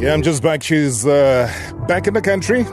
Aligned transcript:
Yeah, 0.00 0.14
I'm 0.14 0.22
just 0.22 0.42
back. 0.42 0.62
She's 0.62 1.06
uh, 1.06 1.52
back 1.86 2.06
in 2.06 2.14
the 2.14 2.22
country. 2.22 2.64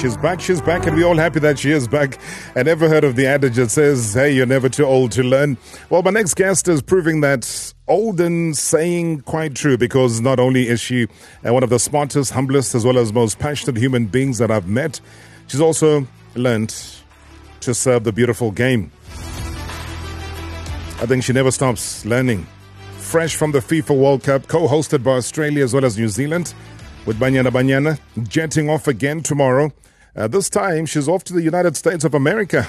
She's 0.00 0.16
back, 0.16 0.40
she's 0.40 0.62
back, 0.62 0.86
and 0.86 0.96
we're 0.96 1.06
all 1.06 1.16
happy 1.16 1.40
that 1.40 1.58
she 1.58 1.72
is 1.72 1.86
back. 1.86 2.18
I 2.56 2.62
never 2.62 2.88
heard 2.88 3.04
of 3.04 3.16
the 3.16 3.26
adage 3.26 3.56
that 3.56 3.70
says, 3.70 4.14
hey, 4.14 4.32
you're 4.32 4.46
never 4.46 4.70
too 4.70 4.86
old 4.86 5.12
to 5.12 5.22
learn. 5.22 5.58
Well, 5.90 6.02
my 6.02 6.10
next 6.10 6.34
guest 6.34 6.68
is 6.68 6.80
proving 6.80 7.20
that 7.20 7.74
olden 7.86 8.54
saying 8.54 9.22
quite 9.22 9.54
true 9.54 9.76
because 9.76 10.22
not 10.22 10.40
only 10.40 10.68
is 10.68 10.80
she 10.80 11.06
uh, 11.46 11.52
one 11.52 11.62
of 11.62 11.68
the 11.68 11.78
smartest, 11.78 12.32
humblest, 12.32 12.74
as 12.74 12.86
well 12.86 12.96
as 12.96 13.12
most 13.12 13.38
passionate 13.38 13.76
human 13.76 14.06
beings 14.06 14.38
that 14.38 14.50
I've 14.50 14.68
met, 14.68 15.02
she's 15.48 15.60
also 15.60 16.06
learned 16.34 16.74
to 17.60 17.74
serve 17.74 18.04
the 18.04 18.12
beautiful 18.12 18.52
game. 18.52 18.90
I 20.98 21.04
think 21.06 21.24
she 21.24 21.34
never 21.34 21.50
stops 21.50 22.06
learning. 22.06 22.46
Fresh 22.98 23.34
from 23.34 23.50
the 23.50 23.58
FIFA 23.58 23.98
World 23.98 24.22
Cup, 24.22 24.46
co 24.46 24.68
hosted 24.68 25.02
by 25.02 25.12
Australia 25.12 25.64
as 25.64 25.74
well 25.74 25.84
as 25.84 25.98
New 25.98 26.08
Zealand, 26.08 26.54
with 27.06 27.18
Banyana 27.18 27.50
Banyana 27.50 27.98
jetting 28.28 28.68
off 28.68 28.86
again 28.86 29.22
tomorrow. 29.22 29.72
Uh, 30.16 30.28
this 30.28 30.50
time, 30.50 30.86
she's 30.86 31.08
off 31.08 31.24
to 31.24 31.32
the 31.32 31.42
United 31.42 31.76
States 31.76 32.04
of 32.04 32.14
America. 32.14 32.66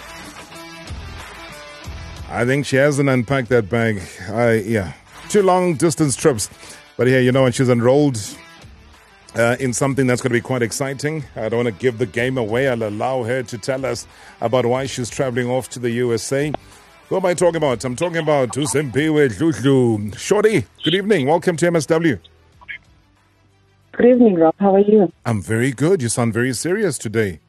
I 2.30 2.46
think 2.46 2.66
she 2.66 2.78
hasn't 2.78 3.10
unpacked 3.10 3.50
that 3.50 3.70
bag. 3.70 4.02
I, 4.30 4.54
yeah, 4.60 4.94
two 5.30 5.44
long 5.44 5.76
distance 5.76 6.16
trips. 6.16 6.50
But 6.98 7.08
yeah, 7.08 7.20
you 7.20 7.32
know, 7.32 7.46
and 7.46 7.54
she's 7.54 7.68
enrolled 7.68 8.20
uh, 9.36 9.58
in 9.60 9.74
something 9.74 10.08
that's 10.08 10.22
going 10.22 10.32
to 10.32 10.38
be 10.38 10.42
quite 10.42 10.62
exciting. 10.62 11.26
I 11.36 11.50
don't 11.50 11.66
want 11.66 11.76
to 11.76 11.82
give 11.82 11.98
the 11.98 12.06
game 12.06 12.38
away. 12.38 12.70
I'll 12.70 12.84
allow 12.84 13.24
her 13.24 13.44
to 13.44 13.58
tell 13.58 13.86
us 13.86 14.08
about 14.40 14.66
why 14.66 14.86
she's 14.86 15.10
traveling 15.10 15.50
off 15.50 15.70
to 15.70 15.80
the 15.80 15.90
USA. 15.92 16.54
Who 17.10 17.18
am 17.18 17.26
I 17.26 17.34
talking 17.34 17.58
about? 17.58 17.84
I'm 17.84 17.96
talking 17.96 18.20
about 18.20 18.50
uSimphiwe 18.50 19.34
Dludlu. 19.38 20.18
Shorty, 20.18 20.66
good 20.84 20.94
evening. 20.94 21.28
Welcome 21.28 21.58
to 21.58 21.70
MSW. 21.72 22.20
Good 24.02 24.16
evening, 24.16 24.34
Rob. 24.34 24.56
How 24.58 24.74
are 24.74 24.80
you? 24.80 25.14
I'm 25.28 25.44
very 25.44 25.72
good. 25.72 26.02
You 26.02 26.10
sound 26.10 26.34
very 26.34 26.54
serious 26.54 26.98
today. 26.98 27.40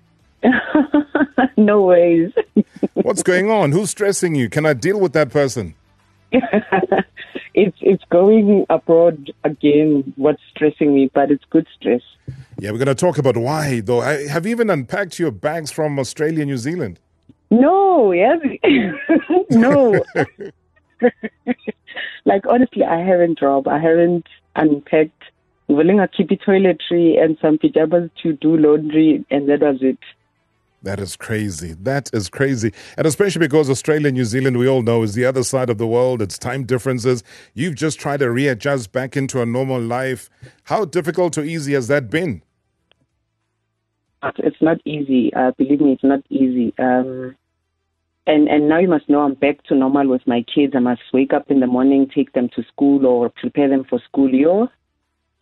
no 1.57 1.81
ways. 1.81 2.31
What's 2.93 3.23
going 3.23 3.51
on? 3.51 3.73
Who's 3.73 3.89
stressing 3.89 4.35
you? 4.35 4.51
Can 4.51 4.67
I 4.67 4.75
deal 4.75 5.01
with 5.01 5.15
that 5.15 5.31
person? 5.31 5.75
it's 6.31 7.79
it's 7.81 8.05
going 8.11 8.67
abroad 8.69 9.33
again. 9.45 10.13
What's 10.17 10.43
stressing 10.51 10.95
me, 10.95 11.11
but 11.15 11.31
it's 11.31 11.45
good 11.49 11.67
stress. 11.75 12.03
Yeah, 12.59 12.73
we're 12.73 12.77
going 12.77 12.87
to 12.89 12.95
talk 12.95 13.17
about 13.17 13.39
why, 13.39 13.81
though. 13.81 14.03
I, 14.03 14.27
have 14.27 14.45
you 14.45 14.51
even 14.51 14.69
unpacked 14.69 15.19
your 15.19 15.31
bags 15.31 15.73
from 15.73 15.99
Australia, 15.99 16.45
New 16.45 16.59
Zealand? 16.59 17.01
No, 17.51 18.13
yeah, 18.13 18.37
no. 19.49 20.05
like 22.27 22.47
honestly, 22.47 22.85
I 22.85 22.99
haven't, 23.01 23.41
Rob. 23.41 23.69
I 23.69 23.79
haven't 23.79 24.27
unpacked. 24.55 25.23
Willing 25.69 26.01
a 26.01 26.09
keep 26.09 26.29
toiletry 26.29 27.23
and 27.23 27.39
some 27.41 27.59
pajamas 27.59 28.11
to 28.23 28.35
do 28.35 28.57
laundry, 28.57 29.25
and 29.31 29.49
that 29.49 29.61
was 29.61 29.79
it. 29.81 29.99
That 30.83 30.99
is 30.99 31.15
crazy. 31.15 31.75
That 31.75 32.11
is 32.13 32.29
crazy. 32.29 32.73
And 32.97 33.07
especially 33.07 33.39
because 33.47 33.71
Australia 33.71 34.09
and 34.09 34.17
New 34.17 34.25
Zealand, 34.25 34.59
we 34.59 34.69
all 34.69 34.83
know, 34.83 35.05
is 35.05 35.15
the 35.15 35.25
other 35.25 35.45
side 35.45 35.71
of 35.71 35.79
the 35.79 35.87
world. 35.87 36.21
It's 36.21 36.39
time 36.39 36.65
differences. 36.65 37.23
You've 37.55 37.77
just 37.77 38.01
tried 38.01 38.19
to 38.19 38.31
readjust 38.31 38.91
back 38.91 39.17
into 39.17 39.41
a 39.41 39.47
normal 39.47 39.81
life. 39.81 40.29
How 40.65 40.85
difficult 40.85 41.39
or 41.39 41.45
easy 41.45 41.75
has 41.75 41.87
that 41.87 42.11
been? 42.11 42.43
It's 44.39 44.61
not 44.61 44.79
easy. 44.85 45.33
Uh, 45.35 45.53
believe 45.57 45.81
me, 45.81 45.93
it's 45.93 46.05
not 46.05 46.21
easy. 46.31 46.75
Um, 46.79 47.37
and 48.27 48.49
and 48.49 48.69
now 48.69 48.79
you 48.79 48.89
must 48.89 49.09
know 49.09 49.21
I'm 49.21 49.35
back 49.35 49.65
to 49.65 49.75
normal 49.75 50.09
with 50.09 50.25
my 50.27 50.45
kids. 50.55 50.75
I 50.77 50.79
must 50.79 51.03
wake 51.13 51.33
up 51.33 51.51
in 51.51 51.61
the 51.61 51.67
morning, 51.67 52.09
take 52.15 52.33
them 52.33 52.49
to 52.55 52.63
school, 52.65 53.05
or 53.05 53.31
prepare 53.31 53.69
them 53.69 53.85
for 53.89 54.01
school. 54.09 54.33
Yo, 54.33 54.69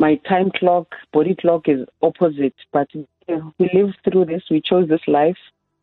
my 0.00 0.16
time 0.28 0.50
clock, 0.50 0.88
body 1.12 1.36
clock 1.38 1.68
is 1.68 1.86
opposite, 2.02 2.54
but 2.72 2.88
we 3.58 3.70
live 3.72 3.90
through 4.02 4.24
this. 4.24 4.42
We 4.50 4.60
chose 4.60 4.88
this 4.88 5.06
life. 5.06 5.36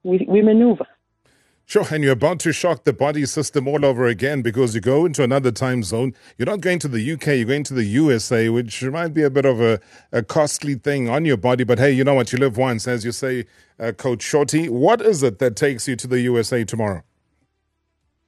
We 0.04 0.26
we 0.28 0.42
maneuver. 0.42 0.88
Sure, 1.66 1.86
and 1.92 2.02
you're 2.02 2.14
about 2.14 2.40
to 2.40 2.54
shock 2.54 2.86
the 2.86 2.94
body 2.94 3.26
system 3.26 3.68
all 3.68 3.84
over 3.86 4.08
again 4.08 4.42
because 4.42 4.74
you 4.74 4.80
go 4.80 5.06
into 5.06 5.22
another 5.22 5.52
time 5.52 5.84
zone. 5.84 6.14
You're 6.38 6.46
not 6.46 6.62
going 6.62 6.80
to 6.80 6.88
the 6.88 7.12
UK, 7.12 7.28
you're 7.28 7.46
going 7.46 7.66
to 7.66 7.74
the 7.74 7.84
USA, 7.84 8.48
which 8.48 8.82
might 8.84 9.14
be 9.14 9.22
a 9.22 9.30
bit 9.30 9.44
of 9.44 9.60
a, 9.60 9.82
a 10.14 10.24
costly 10.24 10.76
thing 10.76 11.10
on 11.10 11.26
your 11.26 11.36
body. 11.36 11.66
But 11.66 11.78
hey, 11.78 11.92
you 11.92 12.06
know 12.06 12.14
what? 12.14 12.32
You 12.32 12.40
live 12.40 12.56
once, 12.56 12.88
as 12.88 13.04
you 13.04 13.12
say, 13.12 13.46
uh, 13.80 13.92
Coach 13.92 14.22
Shorty. 14.22 14.70
What 14.70 15.02
is 15.02 15.24
it 15.24 15.40
that 15.40 15.58
takes 15.58 15.90
you 15.90 15.98
to 15.98 16.08
the 16.08 16.22
USA 16.22 16.64
tomorrow? 16.64 17.04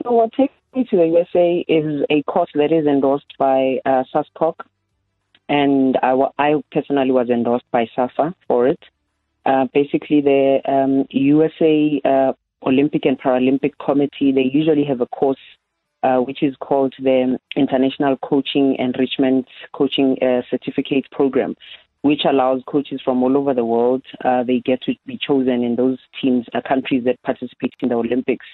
So, 0.03 0.11
what 0.11 0.33
takes 0.33 0.53
me 0.75 0.83
to 0.91 0.97
the 0.97 1.07
USA 1.07 1.65
is 1.69 2.05
a 2.09 2.21
course 2.23 2.51
that 2.55 2.73
is 2.73 2.85
endorsed 2.85 3.33
by 3.39 3.79
uh, 3.85 4.03
SASCOC, 4.13 4.55
and 5.49 5.97
I, 6.03 6.15
I 6.37 6.53
personally 6.71 7.11
was 7.11 7.29
endorsed 7.29 7.69
by 7.71 7.89
SAFA 7.95 8.35
for 8.47 8.67
it. 8.67 8.79
Uh, 9.45 9.65
basically, 9.73 10.21
the 10.21 10.59
um, 10.65 11.05
USA 11.09 11.99
uh, 12.05 12.33
Olympic 12.67 13.05
and 13.05 13.19
Paralympic 13.19 13.73
Committee, 13.83 14.31
they 14.31 14.49
usually 14.53 14.85
have 14.85 15.01
a 15.01 15.07
course 15.07 15.39
uh, 16.03 16.17
which 16.17 16.43
is 16.43 16.55
called 16.61 16.93
the 16.99 17.37
International 17.57 18.15
Coaching 18.17 18.75
Enrichment 18.77 19.47
Coaching 19.73 20.17
uh, 20.21 20.41
Certificate 20.49 21.05
Program, 21.11 21.55
which 22.03 22.21
allows 22.29 22.61
coaches 22.67 23.01
from 23.03 23.23
all 23.23 23.35
over 23.35 23.53
the 23.53 23.65
world. 23.65 24.03
Uh, 24.23 24.43
they 24.43 24.59
get 24.59 24.81
to 24.83 24.93
be 25.05 25.17
chosen 25.17 25.63
in 25.63 25.75
those 25.75 25.97
teams, 26.21 26.45
uh, 26.53 26.61
countries 26.65 27.03
that 27.05 27.21
participate 27.23 27.73
in 27.81 27.89
the 27.89 27.95
Olympics, 27.95 28.45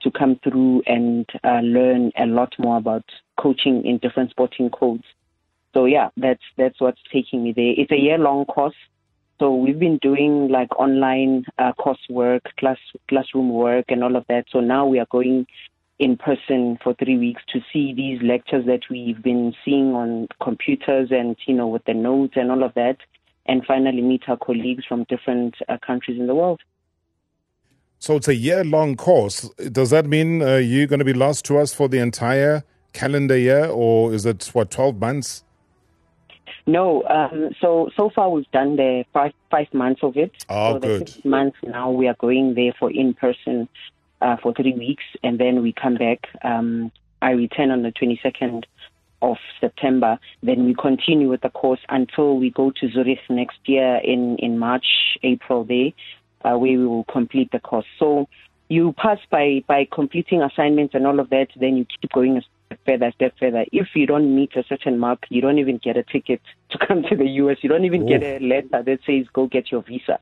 to 0.00 0.12
come 0.16 0.38
through 0.44 0.80
and 0.86 1.26
learn 1.44 2.12
a 2.16 2.26
lot 2.26 2.52
more 2.60 2.76
about 2.76 3.04
coaching 3.40 3.84
in 3.84 3.98
different 3.98 4.30
sporting 4.30 4.70
codes. 4.70 5.02
So 5.74 5.86
yeah, 5.86 6.08
that's 6.16 6.42
that's 6.56 6.80
what's 6.80 7.00
taking 7.12 7.42
me 7.44 7.52
there. 7.52 7.72
It's 7.76 7.92
a 7.92 7.98
year 7.98 8.18
long 8.18 8.44
course. 8.44 8.74
So 9.38 9.54
we've 9.54 9.78
been 9.78 9.98
doing 9.98 10.48
like 10.48 10.78
online 10.78 11.44
uh, 11.58 11.72
coursework, 11.78 12.42
class 12.58 12.78
classroom 13.08 13.50
work, 13.50 13.86
and 13.88 14.04
all 14.04 14.14
of 14.16 14.24
that. 14.28 14.44
So 14.52 14.60
now 14.60 14.86
we 14.86 14.98
are 14.98 15.06
going 15.10 15.46
in 15.98 16.16
person 16.16 16.78
for 16.82 16.94
three 16.94 17.16
weeks 17.16 17.42
to 17.52 17.60
see 17.72 17.94
these 17.94 18.20
lectures 18.22 18.66
that 18.66 18.80
we've 18.90 19.22
been 19.22 19.54
seeing 19.64 19.94
on 19.94 20.28
computers 20.42 21.08
and 21.10 21.36
you 21.46 21.54
know 21.54 21.68
with 21.68 21.84
the 21.84 21.94
notes 21.94 22.34
and 22.36 22.50
all 22.50 22.62
of 22.62 22.74
that, 22.74 22.98
and 23.46 23.64
finally 23.64 24.02
meet 24.02 24.22
our 24.28 24.36
colleagues 24.36 24.84
from 24.86 25.04
different 25.08 25.54
uh, 25.68 25.78
countries 25.84 26.18
in 26.20 26.26
the 26.26 26.34
world. 26.34 26.60
So 27.98 28.16
it's 28.16 28.28
a 28.28 28.34
year-long 28.34 28.96
course. 28.96 29.48
Does 29.70 29.90
that 29.90 30.06
mean 30.06 30.42
uh, 30.42 30.56
you're 30.56 30.88
going 30.88 30.98
to 30.98 31.04
be 31.04 31.14
lost 31.14 31.44
to 31.46 31.58
us 31.58 31.72
for 31.72 31.88
the 31.88 31.98
entire 31.98 32.64
calendar 32.92 33.38
year, 33.38 33.66
or 33.66 34.12
is 34.12 34.26
it 34.26 34.50
what 34.52 34.70
twelve 34.70 35.00
months? 35.00 35.44
No, 36.66 37.02
um, 37.04 37.50
so 37.60 37.90
so 37.96 38.10
far 38.10 38.30
we've 38.30 38.50
done 38.50 38.76
the 38.76 39.04
five 39.12 39.32
five 39.50 39.72
months 39.72 40.02
of 40.02 40.16
it. 40.16 40.32
Oh, 40.48 40.74
so 40.74 40.80
good. 40.80 41.08
The 41.08 41.28
months 41.28 41.58
now 41.62 41.90
we 41.90 42.08
are 42.08 42.16
going 42.18 42.54
there 42.54 42.72
for 42.78 42.90
in 42.90 43.14
person 43.14 43.68
uh, 44.20 44.36
for 44.36 44.54
three 44.54 44.72
weeks, 44.72 45.04
and 45.22 45.38
then 45.38 45.62
we 45.62 45.72
come 45.72 45.96
back. 45.96 46.28
Um, 46.42 46.92
I 47.20 47.32
return 47.32 47.70
on 47.70 47.82
the 47.82 47.92
twenty 47.92 48.18
second 48.22 48.66
of 49.22 49.36
September. 49.60 50.18
Then 50.42 50.64
we 50.66 50.74
continue 50.74 51.28
with 51.28 51.42
the 51.42 51.50
course 51.50 51.80
until 51.88 52.36
we 52.36 52.50
go 52.50 52.72
to 52.72 52.90
Zurich 52.90 53.20
next 53.28 53.58
year 53.66 53.96
in 53.96 54.36
in 54.38 54.58
March, 54.58 55.18
April 55.22 55.64
there, 55.64 55.90
uh, 56.44 56.58
where 56.58 56.78
we 56.78 56.86
will 56.86 57.04
complete 57.04 57.50
the 57.52 57.60
course. 57.60 57.86
So 57.98 58.28
you 58.68 58.92
pass 58.92 59.18
by 59.30 59.62
by 59.66 59.86
completing 59.90 60.42
assignments 60.42 60.94
and 60.94 61.06
all 61.06 61.20
of 61.20 61.30
that. 61.30 61.48
Then 61.56 61.76
you 61.76 61.86
keep 62.00 62.10
going 62.12 62.42
further, 62.86 63.12
step 63.14 63.34
further. 63.38 63.64
If 63.72 63.88
you 63.94 64.06
don't 64.06 64.34
meet 64.34 64.56
a 64.56 64.64
certain 64.68 64.98
mark, 64.98 65.24
you 65.28 65.40
don't 65.40 65.58
even 65.58 65.78
get 65.78 65.96
a 65.96 66.02
ticket 66.02 66.40
to 66.70 66.78
come 66.86 67.02
to 67.04 67.16
the 67.16 67.26
US. 67.26 67.58
You 67.62 67.68
don't 67.68 67.84
even 67.84 68.02
Ooh. 68.02 68.08
get 68.08 68.22
a 68.22 68.38
letter 68.44 68.82
that 68.82 68.98
says 69.06 69.26
go 69.32 69.46
get 69.46 69.70
your 69.70 69.82
visa. 69.82 70.18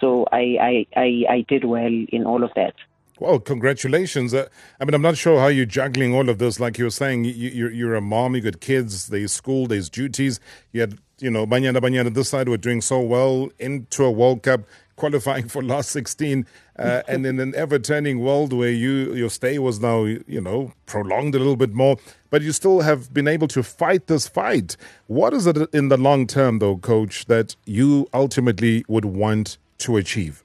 So 0.00 0.26
I, 0.30 0.56
I, 0.60 0.86
I, 0.96 1.24
I 1.30 1.44
did 1.48 1.64
well 1.64 1.86
in 2.08 2.24
all 2.24 2.44
of 2.44 2.50
that. 2.54 2.74
Well, 3.18 3.40
congratulations. 3.40 4.34
Uh, 4.34 4.48
I 4.78 4.84
mean, 4.84 4.92
I'm 4.92 5.00
not 5.00 5.16
sure 5.16 5.40
how 5.40 5.46
you're 5.46 5.64
juggling 5.64 6.14
all 6.14 6.28
of 6.28 6.38
this. 6.38 6.60
Like 6.60 6.76
you 6.76 6.84
were 6.84 6.90
saying, 6.90 7.24
you, 7.24 7.32
you're, 7.32 7.70
you're 7.70 7.94
a 7.94 8.02
mom, 8.02 8.34
you 8.34 8.42
got 8.42 8.60
kids, 8.60 9.06
there's 9.06 9.32
school, 9.32 9.66
there's 9.66 9.88
duties. 9.88 10.38
You 10.72 10.82
had, 10.82 10.98
you 11.18 11.30
know, 11.30 11.46
Banyana 11.46 11.78
Banyana 11.78 12.12
this 12.12 12.28
side 12.28 12.48
were 12.48 12.58
doing 12.58 12.82
so 12.82 13.00
well 13.00 13.48
into 13.58 14.04
a 14.04 14.10
World 14.10 14.42
Cup 14.42 14.64
qualifying 14.96 15.46
for 15.48 15.62
last 15.62 15.90
16 15.90 16.46
uh, 16.78 17.02
and 17.06 17.24
in 17.26 17.38
an 17.38 17.54
ever 17.54 17.78
turning 17.78 18.18
world 18.18 18.52
where 18.52 18.70
you 18.70 19.14
your 19.14 19.30
stay 19.30 19.58
was 19.58 19.78
now 19.80 20.04
you 20.04 20.40
know 20.40 20.72
prolonged 20.86 21.34
a 21.34 21.38
little 21.38 21.56
bit 21.56 21.72
more 21.72 21.96
but 22.30 22.42
you 22.42 22.52
still 22.52 22.80
have 22.80 23.14
been 23.14 23.28
able 23.28 23.48
to 23.48 23.62
fight 23.62 24.08
this 24.08 24.28
fight. 24.28 24.76
What 25.06 25.32
is 25.32 25.46
it 25.46 25.56
in 25.72 25.88
the 25.88 25.96
long 25.96 26.26
term 26.26 26.58
though 26.58 26.76
coach 26.76 27.26
that 27.26 27.56
you 27.64 28.08
ultimately 28.12 28.84
would 28.88 29.04
want 29.04 29.58
to 29.78 29.96
achieve? 29.96 30.44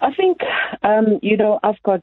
I 0.00 0.12
think 0.14 0.38
um, 0.82 1.18
you 1.22 1.36
know 1.36 1.60
i've 1.62 1.82
got 1.82 2.02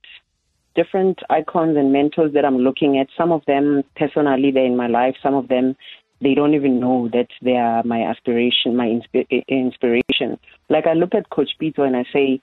different 0.73 1.19
icons 1.29 1.75
and 1.75 1.91
mentors 1.91 2.33
that 2.33 2.45
i'm 2.45 2.59
looking 2.59 2.97
at. 2.97 3.07
Some 3.17 3.31
of 3.31 3.43
them 3.45 3.83
personally 3.95 4.51
they're 4.51 4.65
in 4.65 4.77
my 4.77 4.87
life. 4.87 5.15
Some 5.21 5.33
of 5.33 5.47
them 5.47 5.75
they 6.21 6.35
don't 6.35 6.53
even 6.53 6.79
know 6.79 7.09
that 7.13 7.27
they 7.41 7.55
are 7.57 7.83
my 7.83 8.03
aspiration, 8.03 8.75
my 8.75 8.85
insp- 8.85 9.47
inspiration. 9.47 10.39
Like 10.69 10.87
I 10.87 10.93
look 10.93 11.15
at 11.15 11.29
Coach 11.29 11.49
Pitso 11.59 11.79
and 11.79 11.95
I 11.95 12.05
say, 12.13 12.41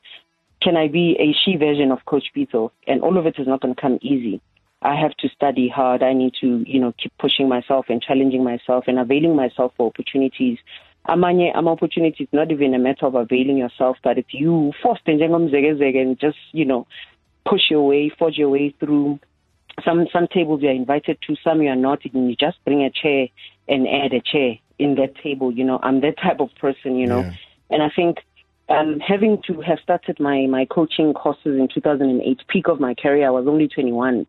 can 0.60 0.76
I 0.76 0.88
be 0.88 1.16
a 1.20 1.32
she 1.44 1.56
version 1.56 1.92
of 1.92 2.04
Coach 2.04 2.24
Pitso? 2.36 2.70
And 2.86 3.02
all 3.02 3.16
of 3.16 3.26
it 3.26 3.36
is 3.38 3.46
not 3.46 3.60
going 3.60 3.74
to 3.74 3.80
come 3.80 3.98
easy. 4.02 4.40
I 4.82 4.94
have 4.94 5.14
to 5.18 5.28
study 5.28 5.68
hard. 5.68 6.02
I 6.02 6.12
need 6.12 6.34
to, 6.40 6.64
you 6.66 6.80
know, 6.80 6.92
keep 7.00 7.12
pushing 7.18 7.48
myself 7.48 7.86
and 7.88 8.02
challenging 8.02 8.44
myself 8.44 8.84
and 8.86 8.98
availing 8.98 9.34
myself 9.34 9.72
for 9.76 9.88
opportunities. 9.88 10.58
Amanye 11.08 11.56
am 11.56 11.68
opportunity 11.68 12.24
is 12.24 12.28
not 12.32 12.50
even 12.50 12.74
a 12.74 12.78
matter 12.78 13.06
of 13.06 13.14
availing 13.14 13.56
yourself, 13.56 13.96
but 14.04 14.18
it's 14.18 14.32
you 14.32 14.72
forced 14.82 15.02
and 15.06 16.20
just, 16.20 16.36
you 16.52 16.64
know, 16.64 16.86
push 17.48 17.62
your 17.70 17.86
way, 17.86 18.10
forge 18.18 18.36
your 18.36 18.50
way 18.50 18.74
through. 18.78 19.18
Some 19.84 20.06
some 20.12 20.26
tables 20.26 20.62
you 20.62 20.68
are 20.68 20.72
invited 20.72 21.18
to, 21.26 21.36
some 21.42 21.62
you 21.62 21.70
are 21.70 21.76
not. 21.76 22.04
And 22.04 22.28
you 22.28 22.36
just 22.36 22.62
bring 22.64 22.82
a 22.82 22.90
chair 22.90 23.28
and 23.68 23.86
add 23.86 24.12
a 24.12 24.20
chair 24.20 24.58
in 24.78 24.94
that 24.96 25.14
table. 25.22 25.52
You 25.52 25.64
know, 25.64 25.78
I'm 25.82 26.00
that 26.00 26.18
type 26.18 26.40
of 26.40 26.50
person. 26.60 26.96
You 26.96 27.06
know, 27.06 27.20
yeah. 27.20 27.32
and 27.70 27.82
I 27.82 27.90
think 27.94 28.18
um, 28.68 29.00
having 29.00 29.42
to 29.46 29.60
have 29.60 29.78
started 29.82 30.20
my 30.20 30.46
my 30.46 30.64
coaching 30.64 31.14
courses 31.14 31.58
in 31.58 31.68
2008, 31.72 32.40
peak 32.48 32.68
of 32.68 32.80
my 32.80 32.94
career, 32.94 33.26
I 33.26 33.30
was 33.30 33.46
only 33.46 33.68
21. 33.68 34.26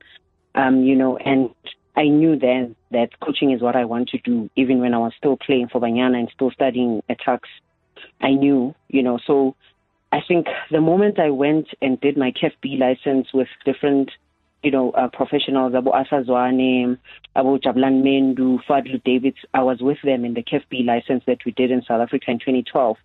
Um, 0.56 0.84
you 0.84 0.96
know, 0.96 1.18
and 1.18 1.50
I 1.96 2.08
knew 2.08 2.38
then 2.38 2.76
that 2.92 3.20
coaching 3.20 3.52
is 3.52 3.62
what 3.62 3.76
I 3.76 3.86
want 3.86 4.10
to 4.10 4.18
do, 4.20 4.50
even 4.56 4.80
when 4.80 4.94
I 4.94 4.98
was 4.98 5.14
still 5.18 5.38
playing 5.38 5.68
for 5.68 5.82
Banyana 5.82 6.18
and 6.18 6.32
still 6.34 6.52
studying 6.52 7.04
at 7.10 7.18
Tuks. 7.24 7.50
I 8.22 8.32
knew, 8.32 8.74
you 8.88 9.04
know, 9.04 9.20
so 9.26 9.56
I 10.12 10.22
think 10.26 10.48
the 10.72 10.82
moment 10.82 11.20
I 11.20 11.30
went 11.30 11.68
and 11.82 12.00
did 12.00 12.18
my 12.18 12.32
CAF 12.32 12.54
B 12.62 12.78
license 12.78 13.28
with 13.34 13.48
different, 13.66 14.12
you 14.64 14.72
know, 14.72 14.92
uh, 14.92 15.08
professionals, 15.08 15.74
Abu 15.74 15.92
Asazwane, 15.92 16.98
Abu 17.36 17.60
Jabulani 17.60 18.04
Mendu, 18.04 18.60
Fadlu 18.68 19.02
Davids, 19.04 19.38
I 19.54 19.64
was 19.64 19.80
with 19.82 19.98
them 20.04 20.26
in 20.26 20.34
the 20.34 20.44
CAF 20.44 20.64
B 20.70 20.84
license 20.84 21.24
that 21.28 21.40
we 21.46 21.52
did 21.52 21.72
in 21.72 21.82
South 21.84 22.02
Africa 22.02 22.26
in 22.28 22.40
2012. 22.40 22.98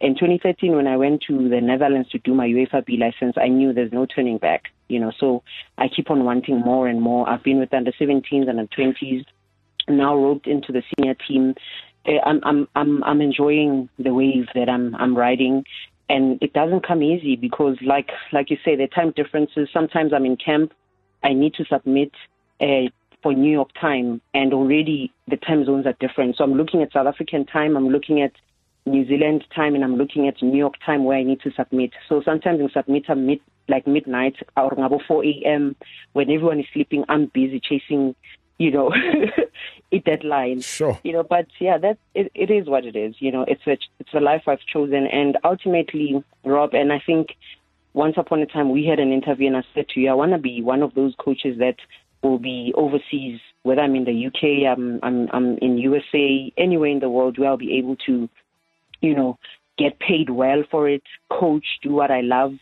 In 0.00 0.14
2013, 0.14 0.76
when 0.76 0.86
I 0.86 0.96
went 0.96 1.22
to 1.26 1.48
the 1.48 1.60
Netherlands 1.60 2.10
to 2.10 2.18
do 2.18 2.34
my 2.34 2.46
UEFA 2.46 2.84
B 2.84 2.98
license, 2.98 3.36
I 3.36 3.48
knew 3.48 3.72
there's 3.72 3.92
no 3.92 4.06
turning 4.06 4.38
back, 4.38 4.64
you 4.88 5.00
know, 5.00 5.12
so 5.18 5.42
I 5.78 5.88
keep 5.88 6.10
on 6.10 6.24
wanting 6.24 6.60
more 6.60 6.86
and 6.86 7.00
more. 7.00 7.28
I've 7.28 7.42
been 7.42 7.58
with 7.58 7.72
under 7.72 7.90
17s 7.92 8.48
and 8.48 8.50
under 8.50 8.66
20s, 8.66 9.24
now 9.88 10.14
roped 10.14 10.46
into 10.46 10.72
the 10.72 10.82
senior 10.94 11.14
team. 11.14 11.54
Uh, 12.06 12.20
I'm, 12.24 12.40
I'm, 12.44 12.68
I'm, 12.76 13.02
I'm 13.02 13.20
enjoying 13.22 13.88
the 13.98 14.12
wave 14.12 14.46
that 14.54 14.68
I'm, 14.68 14.94
I'm 14.94 15.16
riding 15.16 15.64
and 16.10 16.38
it 16.42 16.52
doesn't 16.52 16.86
come 16.86 17.02
easy 17.02 17.36
because 17.36 17.76
like 17.82 18.10
like 18.32 18.50
you 18.50 18.56
say 18.64 18.74
the 18.76 18.86
time 18.86 19.12
differences 19.14 19.68
sometimes 19.74 20.12
i'm 20.14 20.24
in 20.24 20.36
camp 20.36 20.72
i 21.22 21.32
need 21.32 21.54
to 21.54 21.64
submit 21.64 22.12
uh, 22.60 22.88
for 23.22 23.32
new 23.32 23.50
york 23.50 23.70
time 23.80 24.20
and 24.34 24.52
already 24.52 25.12
the 25.28 25.36
time 25.36 25.64
zones 25.64 25.86
are 25.86 25.94
different 26.00 26.36
so 26.36 26.44
i'm 26.44 26.54
looking 26.54 26.82
at 26.82 26.92
south 26.92 27.06
african 27.06 27.44
time 27.44 27.76
i'm 27.76 27.88
looking 27.88 28.20
at 28.22 28.32
new 28.86 29.06
zealand 29.06 29.44
time 29.54 29.74
and 29.74 29.84
i'm 29.84 29.96
looking 29.96 30.28
at 30.28 30.40
new 30.42 30.58
york 30.58 30.74
time 30.84 31.04
where 31.04 31.18
i 31.18 31.22
need 31.22 31.40
to 31.40 31.50
submit 31.52 31.90
so 32.08 32.22
sometimes 32.24 32.60
i 32.60 32.80
submit 32.80 33.04
at 33.08 33.18
mid 33.18 33.40
like 33.68 33.86
midnight 33.86 34.34
or 34.56 34.72
about 34.72 35.02
4 35.06 35.24
a.m 35.24 35.76
when 36.12 36.30
everyone 36.30 36.60
is 36.60 36.66
sleeping 36.72 37.04
i'm 37.08 37.26
busy 37.26 37.60
chasing 37.60 38.14
you 38.58 38.72
know, 38.72 38.92
a 39.92 39.98
deadline. 40.00 40.60
Sure. 40.60 40.98
You 41.04 41.12
know, 41.12 41.22
but 41.22 41.46
yeah, 41.60 41.78
that 41.78 41.98
it, 42.14 42.30
it 42.34 42.50
is 42.50 42.68
what 42.68 42.84
it 42.84 42.96
is. 42.96 43.14
You 43.20 43.32
know, 43.32 43.44
it's 43.46 43.66
a 43.66 43.78
it's 44.00 44.12
a 44.12 44.20
life 44.20 44.42
I've 44.46 44.64
chosen, 44.72 45.06
and 45.06 45.38
ultimately, 45.44 46.22
Rob, 46.44 46.74
and 46.74 46.92
I 46.92 47.00
think 47.04 47.36
once 47.98 48.14
upon 48.16 48.40
a 48.40 48.46
time 48.46 48.70
we 48.70 48.86
had 48.86 49.00
an 49.00 49.12
interview, 49.12 49.48
and 49.48 49.56
I 49.56 49.64
said 49.74 49.88
to 49.88 50.00
you, 50.00 50.08
I 50.08 50.14
want 50.14 50.30
to 50.30 50.38
be 50.38 50.62
one 50.62 50.82
of 50.82 50.94
those 50.94 51.14
coaches 51.18 51.58
that 51.58 51.74
will 52.22 52.38
be 52.38 52.72
overseas, 52.76 53.40
whether 53.64 53.80
I'm 53.80 53.96
in 53.96 54.04
the 54.04 54.26
UK, 54.28 54.70
I'm 54.72 55.00
I'm 55.02 55.28
I'm 55.32 55.58
in 55.58 55.78
USA, 55.78 56.52
anywhere 56.56 56.90
in 56.90 57.00
the 57.00 57.10
world 57.10 57.38
where 57.38 57.50
I'll 57.50 57.56
be 57.56 57.76
able 57.76 57.96
to, 58.06 58.28
you 59.00 59.16
know, 59.16 59.36
get 59.78 59.98
paid 59.98 60.30
well 60.30 60.62
for 60.70 60.88
it, 60.88 61.02
coach, 61.28 61.66
do 61.82 61.90
what 61.90 62.12
I 62.12 62.20
love, 62.20 62.52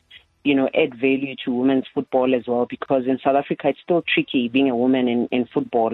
you 0.43 0.55
know, 0.55 0.71
add 0.75 0.95
value 0.95 1.35
to 1.45 1.53
women's 1.53 1.85
football 1.95 2.35
as 2.35 2.47
well 2.49 2.67
because 2.71 3.03
in 3.07 3.19
South 3.23 3.37
Africa 3.37 3.69
it's 3.69 3.81
still 3.83 4.03
tricky 4.15 4.49
being 4.49 4.71
a 4.71 4.77
woman 4.77 5.07
in, 5.07 5.29
in 5.33 5.47
football, 5.53 5.93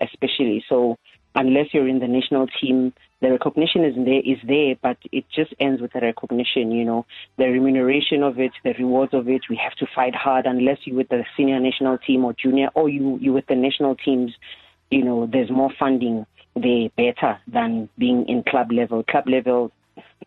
especially. 0.00 0.64
So 0.68 0.96
unless 1.34 1.72
you're 1.72 1.88
in 1.88 2.00
the 2.00 2.08
national 2.08 2.46
team, 2.60 2.92
the 3.20 3.30
recognition 3.30 3.84
is 3.84 3.94
there 3.96 4.20
is 4.20 4.38
there, 4.46 4.74
but 4.82 4.96
it 5.12 5.24
just 5.34 5.54
ends 5.60 5.80
with 5.80 5.92
the 5.92 6.00
recognition, 6.00 6.72
you 6.72 6.84
know. 6.84 7.06
The 7.36 7.44
remuneration 7.44 8.22
of 8.22 8.38
it, 8.38 8.52
the 8.64 8.74
rewards 8.78 9.14
of 9.14 9.28
it, 9.28 9.42
we 9.50 9.56
have 9.56 9.74
to 9.74 9.86
fight 9.94 10.14
hard 10.14 10.46
unless 10.46 10.78
you're 10.84 10.96
with 10.96 11.08
the 11.08 11.24
senior 11.36 11.60
national 11.60 11.98
team 11.98 12.24
or 12.24 12.32
junior 12.32 12.68
or 12.74 12.88
you 12.88 13.18
you 13.20 13.32
with 13.32 13.46
the 13.46 13.56
national 13.56 13.96
teams, 13.96 14.32
you 14.90 15.04
know, 15.04 15.26
there's 15.30 15.50
more 15.50 15.70
funding 15.78 16.26
there 16.56 16.88
better 16.96 17.38
than 17.46 17.88
being 17.98 18.28
in 18.28 18.42
club 18.42 18.72
level. 18.72 19.02
Club 19.04 19.28
level 19.28 19.72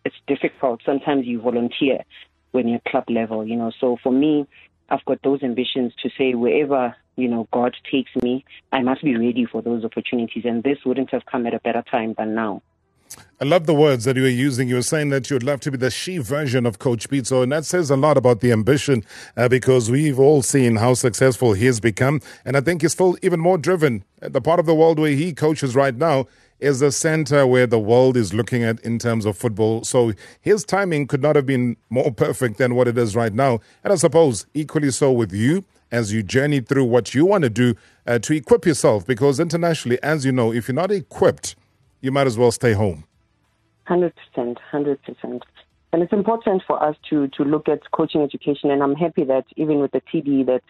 it's 0.04 0.16
difficult. 0.26 0.80
Sometimes 0.84 1.26
you 1.26 1.40
volunteer 1.40 2.04
when 2.52 2.68
you're 2.68 2.80
club 2.86 3.04
level, 3.08 3.44
you 3.44 3.56
know. 3.56 3.72
So 3.80 3.96
for 4.02 4.12
me, 4.12 4.46
I've 4.90 5.04
got 5.04 5.22
those 5.22 5.42
ambitions 5.42 5.92
to 6.02 6.10
say 6.16 6.34
wherever, 6.34 6.94
you 7.16 7.28
know, 7.28 7.48
God 7.52 7.76
takes 7.90 8.10
me, 8.22 8.44
I 8.72 8.82
must 8.82 9.02
be 9.02 9.16
ready 9.16 9.46
for 9.46 9.62
those 9.62 9.84
opportunities. 9.84 10.44
And 10.44 10.62
this 10.62 10.78
wouldn't 10.84 11.10
have 11.10 11.26
come 11.26 11.46
at 11.46 11.54
a 11.54 11.60
better 11.60 11.82
time 11.90 12.14
than 12.16 12.34
now. 12.34 12.62
I 13.40 13.44
love 13.44 13.66
the 13.66 13.74
words 13.74 14.04
that 14.04 14.16
you 14.16 14.22
were 14.22 14.28
using. 14.28 14.68
You 14.68 14.76
were 14.76 14.82
saying 14.82 15.10
that 15.10 15.28
you'd 15.28 15.42
love 15.42 15.60
to 15.60 15.70
be 15.70 15.76
the 15.76 15.90
she 15.90 16.18
version 16.18 16.66
of 16.66 16.78
Coach 16.78 17.08
Pitso, 17.08 17.42
and 17.42 17.52
that 17.52 17.64
says 17.64 17.90
a 17.90 17.96
lot 17.96 18.16
about 18.16 18.40
the 18.40 18.52
ambition 18.52 19.04
uh, 19.36 19.48
because 19.48 19.90
we've 19.90 20.18
all 20.18 20.40
seen 20.42 20.76
how 20.76 20.94
successful 20.94 21.52
he 21.52 21.66
has 21.66 21.80
become. 21.80 22.20
And 22.44 22.56
I 22.56 22.60
think 22.60 22.82
he's 22.82 22.92
still 22.92 23.16
even 23.22 23.40
more 23.40 23.58
driven. 23.58 24.04
The 24.20 24.40
part 24.40 24.60
of 24.60 24.66
the 24.66 24.74
world 24.74 24.98
where 24.98 25.12
he 25.12 25.32
coaches 25.32 25.74
right 25.74 25.94
now 25.94 26.26
is 26.60 26.80
the 26.80 26.92
center 26.92 27.46
where 27.46 27.66
the 27.66 27.78
world 27.78 28.16
is 28.16 28.32
looking 28.32 28.62
at 28.62 28.80
in 28.80 28.98
terms 28.98 29.26
of 29.26 29.36
football. 29.36 29.84
So 29.84 30.12
his 30.40 30.64
timing 30.64 31.06
could 31.06 31.20
not 31.20 31.36
have 31.36 31.46
been 31.46 31.76
more 31.90 32.12
perfect 32.16 32.58
than 32.58 32.74
what 32.74 32.88
it 32.88 32.96
is 32.96 33.14
right 33.14 33.32
now. 33.32 33.60
And 33.82 33.92
I 33.92 33.96
suppose 33.96 34.46
equally 34.54 34.90
so 34.90 35.12
with 35.12 35.32
you 35.32 35.64
as 35.94 36.12
you 36.12 36.22
journey 36.24 36.60
through 36.60 36.84
what 36.84 37.14
you 37.14 37.24
want 37.24 37.44
to 37.44 37.50
do 37.50 37.74
uh, 38.06 38.18
to 38.18 38.34
equip 38.34 38.66
yourself 38.66 39.06
because 39.06 39.38
internationally, 39.38 39.98
as 40.02 40.24
you 40.24 40.32
know, 40.32 40.52
if 40.52 40.66
you're 40.66 40.74
not 40.74 40.90
equipped, 40.90 41.54
you 42.00 42.10
might 42.10 42.26
as 42.26 42.36
well 42.36 42.50
stay 42.50 42.72
home. 42.72 43.04
100%, 43.88 44.12
100%. 44.36 45.40
And 45.92 46.02
it's 46.02 46.12
important 46.12 46.62
for 46.66 46.82
us 46.82 46.96
to, 47.10 47.28
to 47.28 47.44
look 47.44 47.68
at 47.68 47.88
coaching 47.92 48.22
education. 48.22 48.72
And 48.72 48.82
I'm 48.82 48.96
happy 48.96 49.22
that 49.24 49.44
even 49.56 49.78
with 49.78 49.92
the 49.92 50.02
TD 50.12 50.44
that 50.46 50.62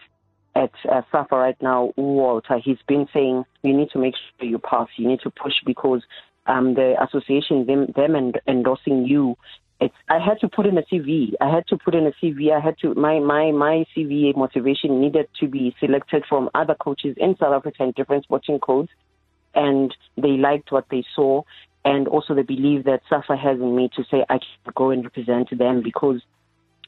at 0.55 0.71
uh, 0.89 1.01
SAFA 1.11 1.35
right 1.35 1.61
now, 1.61 1.91
Walter, 1.97 2.59
he's 2.63 2.77
been 2.87 3.07
saying 3.11 3.43
you 3.63 3.75
need 3.75 3.89
to 3.91 3.99
make 3.99 4.13
sure 4.39 4.47
you 4.47 4.59
pass, 4.59 4.87
you 4.95 5.07
need 5.07 5.21
to 5.21 5.31
push 5.31 5.53
because 5.65 6.03
um, 6.45 6.75
the 6.75 6.93
association, 7.03 7.65
them, 7.65 7.87
them 7.95 8.33
endorsing 8.47 9.05
you, 9.05 9.35
it's, 9.85 9.95
I 10.09 10.19
had 10.19 10.39
to 10.41 10.49
put 10.49 10.65
in 10.65 10.77
a 10.77 10.81
CV. 10.83 11.33
I 11.39 11.49
had 11.53 11.67
to 11.67 11.77
put 11.77 11.95
in 11.95 12.05
a 12.05 12.11
CV. 12.21 12.51
I 12.51 12.59
had 12.59 12.77
to, 12.79 12.93
my, 12.95 13.19
my, 13.19 13.51
my 13.51 13.85
CV 13.95 14.35
motivation 14.35 14.99
needed 14.99 15.27
to 15.39 15.47
be 15.47 15.75
selected 15.79 16.23
from 16.27 16.49
other 16.53 16.75
coaches 16.75 17.15
in 17.17 17.35
South 17.39 17.53
Africa 17.53 17.83
and 17.83 17.95
different 17.95 18.23
sporting 18.23 18.59
codes. 18.59 18.89
And 19.53 19.95
they 20.17 20.31
liked 20.31 20.71
what 20.71 20.85
they 20.91 21.03
saw. 21.15 21.43
And 21.83 22.07
also 22.07 22.33
the 22.33 22.43
belief 22.43 22.85
that 22.85 23.01
SAFA 23.09 23.37
has 23.37 23.59
in 23.59 23.75
me 23.75 23.89
to 23.95 24.03
say 24.09 24.25
I 24.29 24.39
can 24.39 24.73
go 24.75 24.89
and 24.89 25.03
represent 25.03 25.55
them 25.57 25.81
because 25.83 26.21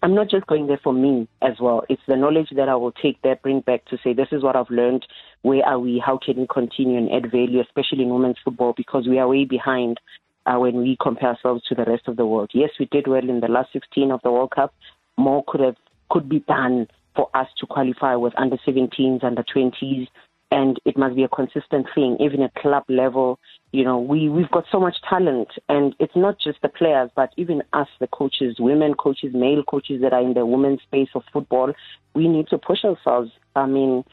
I'm 0.01 0.13
not 0.13 0.30
just 0.30 0.46
going 0.48 0.68
there 0.68 0.80
for 0.84 0.94
me 0.94 1.27
as 1.42 1.54
well. 1.60 1.84
It's 1.89 2.01
the 2.08 2.16
knowledge 2.16 2.50
that 2.56 2.70
I 2.70 2.75
will 2.75 2.92
take 2.92 3.22
there, 3.22 3.36
bring 3.36 3.62
back 3.62 3.86
to 3.86 3.98
say, 4.04 4.13
this 4.13 4.27
is 4.32 4.44
what 4.44 4.56
I've 4.56 4.70
learned. 4.70 5.06
Where 5.42 5.66
are 5.66 5.80
we? 5.80 6.01
How 6.04 6.20
can 6.24 6.38
we 6.38 6.48
continue 6.51 6.98
and 6.98 7.12
add 7.12 7.32
value, 7.32 7.62
especially 7.62 8.04
in 8.04 8.10
women's 8.10 8.38
football, 8.44 8.74
because 8.75 9.08
we 9.08 9.18
are 9.18 9.27
way 9.27 9.46
behind 9.46 10.00
uh, 10.48 10.58
when 10.58 10.77
we 10.77 10.98
compare 11.01 11.30
ourselves 11.30 11.63
to 11.66 11.75
the 11.75 11.84
rest 11.86 12.08
of 12.08 12.16
the 12.16 12.25
world. 12.25 12.50
Yes, 12.54 12.72
we 12.80 12.86
did 12.86 13.08
well 13.08 13.30
in 13.30 13.42
the 13.42 13.48
last 13.48 13.74
16 13.74 14.12
of 14.12 14.22
the 14.24 14.32
World 14.32 14.51
Cup. 14.51 14.74
More 15.18 15.44
could 15.48 15.62
have 15.62 15.75
could 16.10 16.30
be 16.30 16.39
done 16.39 16.88
for 17.16 17.30
us 17.34 17.48
to 17.58 17.66
qualify 17.66 18.16
with 18.16 18.34
under 18.38 18.58
17s, 18.66 19.24
under 19.24 19.44
20s, 19.44 20.08
and 20.51 20.80
it 20.86 20.98
must 20.98 21.16
be 21.16 21.24
a 21.24 21.27
consistent 21.27 21.88
thing, 21.94 22.16
even 22.22 22.42
at 22.42 22.56
club 22.56 22.84
level. 22.88 23.39
You 23.74 23.84
know, 23.84 24.00
we 24.00 24.30
we've 24.30 24.51
got 24.51 24.63
so 24.72 24.80
much 24.80 24.96
talent, 25.10 25.50
and 25.68 25.94
it's 26.00 26.16
not 26.16 26.39
just 26.39 26.62
the 26.62 26.70
players, 26.70 27.10
but 27.16 27.34
even 27.36 27.62
us, 27.74 27.89
the 28.00 28.08
coaches, 28.08 28.56
women 28.58 28.94
coaches, 28.94 29.34
male 29.34 29.63
coaches 29.63 30.01
that 30.01 30.13
are 30.13 30.22
in 30.22 30.34
the 30.34 30.46
women's 30.46 30.82
space 30.84 31.10
of 31.16 31.24
football. 31.34 31.74
We 32.13 32.30
need 32.30 32.48
to 32.50 32.58
push 32.58 32.86
ourselves. 32.86 33.32
I 33.56 33.66
mean, 33.66 34.06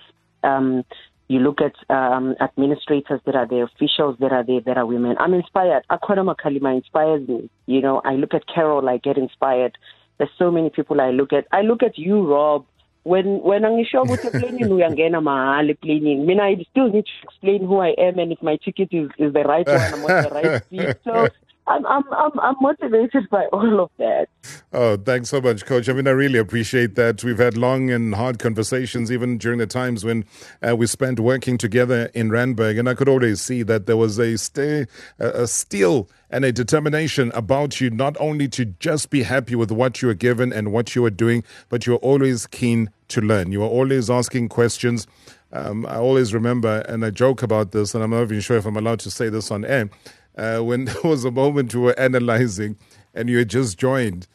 um, 0.43 0.85
you 1.29 1.41
look 1.41 1.61
at 1.61 1.75
um, 1.95 2.35
administrators 2.41 3.21
that 3.25 3.35
are 3.35 3.47
there, 3.47 3.65
officials 3.65 4.17
that 4.21 4.33
are 4.33 4.45
there 4.45 4.61
that 4.61 4.77
are 4.77 4.87
women. 4.87 5.17
I'm 5.19 5.35
inspired. 5.35 5.85
Akwena 5.91 6.35
Makalima 6.35 6.77
inspires 6.77 7.27
me. 7.27 7.49
You 7.67 7.81
know, 7.81 8.03
I 8.05 8.15
look 8.15 8.35
at 8.35 8.47
Carol, 8.47 8.89
I 8.89 8.99
get 8.99 9.17
inspired. 9.17 9.79
There's 10.19 10.31
so 10.39 10.51
many 10.51 10.71
people 10.71 11.01
I 11.01 11.11
look 11.11 11.33
at. 11.33 11.47
I 11.51 11.63
look 11.63 11.83
at 11.83 11.99
you, 11.99 12.27
Rob 12.27 12.67
when 13.05 13.41
when 13.43 13.65
angisho 13.65 14.03
ukuthi 14.03 14.27
eplanini 14.27 14.73
uyangena 14.73 15.21
mahhala 15.21 15.71
eplanini 15.71 16.25
mina 16.25 16.45
i 16.45 16.67
still 16.71 16.89
need 16.89 17.05
to 17.05 17.13
explain 17.23 17.67
who 17.67 17.81
i 17.81 17.91
am 17.99 18.19
and 18.19 18.33
if 18.33 18.43
my 18.43 18.57
ticket 18.57 18.89
is, 18.93 19.11
is 19.19 19.33
the 19.33 19.45
right 19.45 19.67
one 19.67 19.95
i'm 19.95 20.05
on 20.05 20.23
the 20.23 20.31
right 20.31 20.63
seat 20.71 20.97
so 21.05 21.29
I'm, 21.67 21.87
I'm, 21.87 22.05
I'm, 22.13 22.39
I'm 22.41 22.55
motivated 22.61 23.29
by 23.31 23.47
all 23.47 23.81
of 23.81 23.91
that. 23.99 24.29
Oh, 24.73 24.97
thanks 24.99 25.31
so 25.31 25.41
much, 25.41 25.65
Coach. 25.65 25.89
I 25.89 25.95
mean, 25.95 26.07
I 26.07 26.11
really 26.11 26.39
appreciate 26.39 26.95
that. 26.97 27.25
We've 27.25 27.39
had 27.39 27.57
long 27.57 27.91
and 27.91 28.15
hard 28.15 28.39
conversations, 28.39 29.11
even 29.11 29.39
during 29.39 29.59
the 29.59 29.67
times 29.67 30.05
when 30.05 30.27
uh, 30.67 30.77
we 30.77 30.87
spent 30.87 31.21
working 31.21 31.57
together 31.57 32.11
in 32.13 32.29
Randburg, 32.29 32.79
and 32.79 32.89
I 32.89 32.95
could 32.95 33.09
always 33.09 33.41
see 33.41 33.63
that 33.63 33.87
there 33.87 33.97
was 33.97 34.19
a, 34.19 34.37
stay, 34.37 34.87
a 35.19 35.47
steel 35.47 36.11
and 36.31 36.45
a 36.45 36.53
determination 36.53 37.33
about 37.35 37.81
you, 37.81 37.89
not 37.89 38.17
only 38.21 38.47
to 38.49 38.67
just 38.67 39.09
be 39.09 39.23
happy 39.23 39.55
with 39.55 39.71
what 39.71 40.03
you 40.03 40.09
were 40.09 40.15
given 40.15 40.53
and 40.53 40.71
what 40.71 40.95
you 40.95 41.01
were 41.03 41.11
doing, 41.11 41.45
but 41.71 41.87
you 41.87 41.95
were 41.95 41.99
always 42.01 42.47
keen 42.47 42.91
to 43.09 43.23
learn. 43.23 43.53
You 43.53 43.61
were 43.61 43.67
always 43.67 44.11
asking 44.11 44.51
questions. 44.51 45.07
Um, 45.53 45.87
I 45.87 45.97
always 45.97 46.35
remember, 46.35 46.85
and 46.89 47.05
I 47.05 47.11
joke 47.11 47.43
about 47.43 47.71
this, 47.71 47.95
and 47.95 48.03
I'm 48.03 48.11
not 48.11 48.23
even 48.23 48.41
sure 48.41 48.57
if 48.57 48.67
I'm 48.67 48.77
allowed 48.77 48.99
to 49.01 49.11
say 49.11 49.29
this 49.29 49.51
on 49.53 49.65
air. 49.65 49.89
Uh, 50.37 50.59
when 50.61 50.85
there 50.87 51.03
was 51.05 51.25
a 51.25 51.31
moment 51.31 51.75
we 51.75 51.81
were 51.81 51.99
analyzing, 51.99 52.77
and 53.15 53.29
you 53.29 53.39
had 53.39 53.49
just 53.49 53.79
joined, 53.79 54.27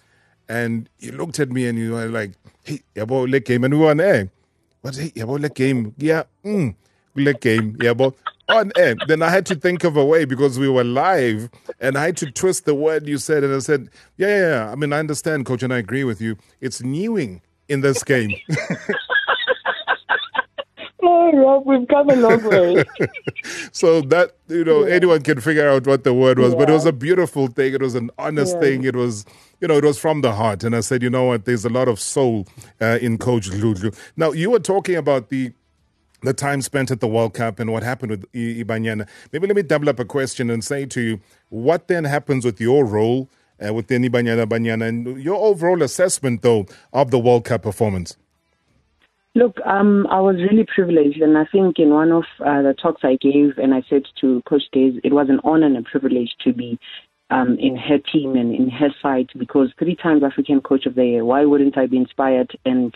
and 0.48 0.90
you 1.00 1.12
looked 1.12 1.40
at 1.40 1.52
me 1.52 1.68
and 1.68 1.78
you 1.78 1.94
were 1.94 2.08
like, 2.08 2.32
"Hey, 2.64 2.82
yabo, 2.96 3.30
le 3.30 3.40
game," 3.40 3.64
and 3.64 3.74
we 3.74 3.80
were 3.80 3.92
on 3.92 4.00
air. 4.00 4.30
What? 4.82 4.96
Hey, 4.96 5.10
yabo, 5.10 5.40
le 5.40 5.50
game, 5.50 5.94
yeah, 5.98 6.24
mm, 6.44 6.74
le 7.16 7.34
game, 7.34 7.76
yabo 7.76 8.14
on 8.50 8.72
air. 8.76 8.96
Then 9.08 9.22
I 9.22 9.30
had 9.30 9.46
to 9.48 9.56
think 9.56 9.84
of 9.84 9.96
a 9.96 10.04
way 10.04 10.26
because 10.26 10.60
we 10.60 10.68
were 10.68 10.84
live 10.84 11.50
and 11.80 11.98
I 11.98 12.06
had 12.08 12.18
to 12.18 12.32
twist 12.32 12.66
the 12.66 12.76
word 12.76 13.08
you 13.08 13.18
said. 13.18 13.44
And 13.44 13.54
I 13.54 13.60
said, 13.60 13.90
yeah, 14.18 14.28
yeah, 14.28 14.50
yeah. 14.50 14.72
I 14.72 14.76
mean, 14.76 14.92
I 14.92 15.00
understand, 15.00 15.46
coach, 15.46 15.64
and 15.64 15.74
I 15.74 15.78
agree 15.78 16.04
with 16.04 16.20
you. 16.20 16.38
It's 16.60 16.82
newing 16.82 17.42
in 17.68 17.82
this 17.82 18.04
game. 18.04 18.34
oh, 21.02 21.32
Rob, 21.32 21.66
we've 21.66 21.88
come 21.88 22.10
a 22.10 22.16
long 22.16 22.44
way. 22.44 22.84
so 23.72 24.02
that, 24.02 24.32
you 24.48 24.64
know, 24.64 24.86
yeah. 24.86 24.96
anyone 24.96 25.22
can 25.22 25.40
figure 25.40 25.68
out 25.68 25.88
what 25.88 26.04
the 26.04 26.14
word 26.14 26.40
was, 26.40 26.54
yeah. 26.54 26.60
but 26.60 26.70
it 26.70 26.74
was 26.74 26.86
a 26.86 26.94
beautiful 26.94 27.48
thing. 27.48 27.74
It 27.74 27.82
was 27.82 27.96
an 27.96 28.12
honest 28.18 28.56
yeah. 28.56 28.62
thing. 28.62 28.84
It 28.84 28.96
was, 28.96 29.26
you 29.62 29.68
know, 29.68 29.78
it 29.78 29.84
was 29.84 29.98
from 29.98 30.22
the 30.22 30.34
heart. 30.34 30.64
And 30.64 30.76
I 30.76 30.82
said, 30.82 31.02
you 31.02 31.10
know 31.10 31.26
what, 31.26 31.46
there's 31.46 31.66
a 31.66 31.70
lot 31.70 31.88
of 31.88 32.00
soul 32.00 32.48
uh, 32.82 33.00
in 33.02 33.18
Coach 33.18 33.50
Lulu. 33.50 33.92
Now, 34.18 34.32
you 34.32 34.52
were 34.52 34.60
talking 34.60 34.96
about 34.96 35.30
the 35.30 35.54
the 36.22 36.34
time 36.34 36.62
spent 36.62 36.92
at 36.92 37.00
the 37.00 37.08
World 37.08 37.34
Cup 37.34 37.60
and 37.60 37.72
what 37.72 37.82
happened 37.84 38.12
with 38.12 38.26
I- 38.34 38.64
Ibanyana. 38.64 39.08
Maybe 39.32 39.48
let 39.48 39.56
me 39.56 39.62
double 39.62 39.88
up 39.88 40.00
a 40.00 40.06
question 40.06 40.50
and 40.50 40.64
say 40.64 40.86
to 40.86 41.02
you, 41.02 41.22
what 41.48 41.88
then 41.88 42.04
happens 42.04 42.44
with 42.44 42.60
your 42.60 42.86
role 42.86 43.30
uh, 43.66 43.74
within 43.74 44.04
Ibanyana 44.04 44.46
Banyana 44.46 44.88
and 44.88 45.24
your 45.24 45.38
overall 45.38 45.82
assessment, 45.82 46.42
though, 46.42 46.66
of 46.92 47.12
the 47.12 47.20
World 47.20 47.46
Cup 47.46 47.62
performance? 47.62 48.18
Look, 49.36 49.58
um, 49.66 50.08
I 50.10 50.20
was 50.20 50.38
really 50.38 50.66
privileged, 50.74 51.22
and 51.22 51.38
I 51.38 51.46
think 51.52 51.78
in 51.78 51.92
one 51.92 52.12
of 52.12 52.24
uh, 52.40 52.64
the 52.64 52.74
talks 52.74 53.02
I 53.04 53.18
gave, 53.22 53.58
and 53.58 53.74
I 53.74 53.84
said 53.90 54.04
to 54.22 54.42
Coach 54.50 54.64
Des, 54.74 55.00
it 55.04 55.14
was 55.14 55.28
an 55.30 55.40
honor 55.44 55.68
and 55.68 55.78
a 55.78 55.84
privilege 55.84 56.32
to 56.44 56.52
be 56.52 56.80
um, 57.30 57.58
in 57.60 57.76
her 57.76 58.00
team 58.12 58.36
and 58.36 58.56
in 58.56 58.70
her 58.70 58.90
side 59.02 59.30
because 59.38 59.70
three 59.78 59.96
times 59.96 60.24
African 60.24 60.62
Coach 60.62 60.88
of 60.88 60.96
the 60.96 61.06
Year. 61.06 61.26
Why 61.26 61.46
wouldn't 61.46 61.78
I 61.78 61.86
be 61.86 61.98
inspired 61.98 62.58
and 62.66 62.94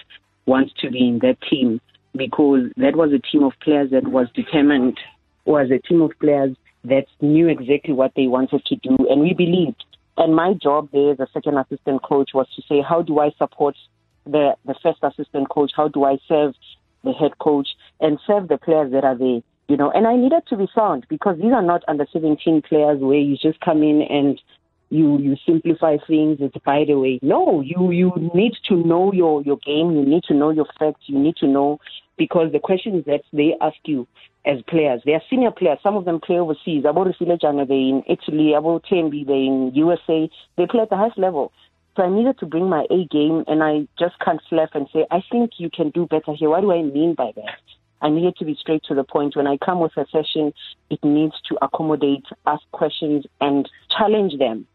want 0.48 0.72
to 0.82 0.90
be 0.90 1.08
in 1.08 1.20
that 1.20 1.38
team? 1.50 1.80
because 2.16 2.70
that 2.78 2.96
was 2.96 3.12
a 3.12 3.20
team 3.20 3.44
of 3.44 3.54
players 3.62 3.92
that 3.92 4.08
was 4.08 4.28
determined, 4.36 5.00
was 5.46 5.70
a 5.72 5.80
team 5.80 6.02
of 6.02 6.12
players 6.20 6.56
that 6.84 7.06
knew 7.22 7.48
exactly 7.48 7.94
what 7.94 8.12
they 8.16 8.28
wanted 8.28 8.64
to 8.66 8.76
do, 8.78 8.96
and 9.10 9.22
we 9.22 9.34
believed. 9.34 9.84
And 10.16 10.36
my 10.36 10.54
job 10.54 10.90
there 10.94 11.12
as 11.12 11.20
a 11.20 11.28
second 11.34 11.58
assistant 11.58 12.04
coach 12.04 12.32
was 12.34 12.48
to 12.56 12.62
say, 12.70 12.84
how 12.88 13.02
do 13.02 13.20
I 13.20 13.32
support 13.38 13.76
the, 14.26 14.56
the 14.66 14.76
first 14.82 15.00
assistant 15.04 15.50
coach? 15.50 15.72
How 15.76 15.88
do 15.88 16.04
I 16.04 16.18
serve 16.28 16.54
the 17.04 17.12
head 17.12 17.38
coach 17.40 17.70
and 18.00 18.20
serve 18.26 18.48
the 18.48 18.58
players 18.58 18.92
that 18.92 19.04
are 19.04 19.18
there? 19.18 19.42
You 19.70 19.78
know, 19.78 19.92
and 19.92 20.06
I 20.06 20.16
needed 20.16 20.44
to 20.50 20.58
be 20.58 20.68
found 20.76 21.06
because 21.10 21.38
these 21.42 21.54
are 21.54 21.62
not 21.62 21.84
under 21.88 22.06
17 22.12 22.64
players 22.68 23.00
where 23.00 23.20
you 23.20 23.38
just 23.38 23.60
come 23.62 23.82
in 23.82 24.02
and 24.02 24.40
you 24.90 25.18
you 25.18 25.36
simplify 25.46 25.98
things. 26.08 26.38
It's 26.40 26.56
by 26.64 26.84
the 26.86 26.96
way. 26.96 27.20
No, 27.22 27.62
you 27.62 27.92
you 27.92 28.12
need 28.36 28.54
to 28.70 28.76
know 28.76 29.12
your 29.12 29.42
your 29.42 29.58
game. 29.58 29.92
You 29.92 30.06
need 30.06 30.24
to 30.26 30.34
know 30.34 30.52
your 30.52 30.68
facts. 30.78 31.02
You 31.08 31.18
need 31.18 31.36
to 31.38 31.48
know 31.48 31.80
because 32.18 32.52
the 32.52 32.60
questions 32.60 33.06
that 33.06 33.22
they 33.32 33.56
ask 33.62 33.78
you 33.86 34.08
as 34.46 34.62
players, 34.68 35.02
they 35.06 35.14
are 35.14 35.22
senior 35.30 35.52
players. 35.52 35.80
Some 35.82 35.96
of 35.96 36.06
them 36.06 36.20
play 36.20 36.38
overseas. 36.38 36.84
Abo 36.84 37.06
Jana, 37.40 37.66
they're 37.66 37.78
in 37.78 38.04
Italy. 38.08 38.52
Abo 38.56 38.82
Thembi, 38.92 39.26
they're 39.26 39.36
in 39.36 39.72
USA. 39.74 40.30
They 40.58 40.68
play 40.68 40.82
at 40.82 40.90
the 40.90 40.98
highest 40.98 41.18
level. 41.18 41.52
So 41.96 42.04
I 42.04 42.10
needed 42.10 42.40
to 42.40 42.46
bring 42.46 42.70
my 42.70 42.86
A 42.90 43.06
game, 43.06 43.44
and 43.48 43.64
I 43.64 43.88
just 44.00 44.18
can't 44.20 44.42
fluff 44.50 44.70
and 44.74 44.88
say, 44.92 45.06
I 45.12 45.22
think 45.32 45.52
you 45.58 45.70
can 45.70 45.92
do 45.92 46.08
better 46.08 46.34
here. 46.34 46.50
What 46.50 46.62
do 46.62 46.72
I 46.72 46.82
mean 46.82 47.14
by 47.14 47.32
that? 47.36 47.60
I 48.02 48.10
needed 48.10 48.36
to 48.38 48.46
be 48.46 48.56
straight 48.60 48.84
to 48.86 48.96
the 48.96 49.04
point. 49.04 49.36
When 49.36 49.48
I 49.48 49.58
come 49.58 49.80
with 49.80 49.96
a 49.96 50.06
session, 50.12 50.54
it 50.90 51.04
needs 51.04 51.36
to 51.50 51.58
accommodate, 51.62 52.26
ask 52.46 52.64
questions, 52.72 53.26
and 53.40 53.70
challenge 53.98 54.38
them 54.40 54.68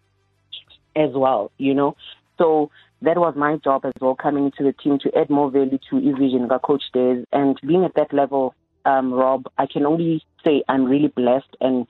as 0.97 1.11
well, 1.13 1.51
you 1.59 1.75
know. 1.75 1.97
So 2.39 2.71
that 3.03 3.19
was 3.19 3.35
my 3.37 3.57
job 3.57 3.85
as 3.85 3.93
well, 4.01 4.15
coming 4.15 4.47
into 4.47 4.63
the 4.63 4.73
team 4.73 4.99
to 5.01 5.19
add 5.19 5.29
more 5.29 5.51
value 5.51 5.79
to 5.91 5.97
eVision, 5.97 6.49
Coach 6.63 6.85
Des. 6.95 7.25
And 7.33 7.59
being 7.67 7.85
at 7.85 7.95
that 7.97 8.13
level, 8.13 8.55
um, 8.85 9.13
Rob, 9.13 9.47
I 9.59 9.67
can 9.67 9.85
only 9.85 10.25
say 10.45 10.63
I'm 10.69 10.85
really 10.85 11.09
blessed 11.09 11.55
and 11.61 11.87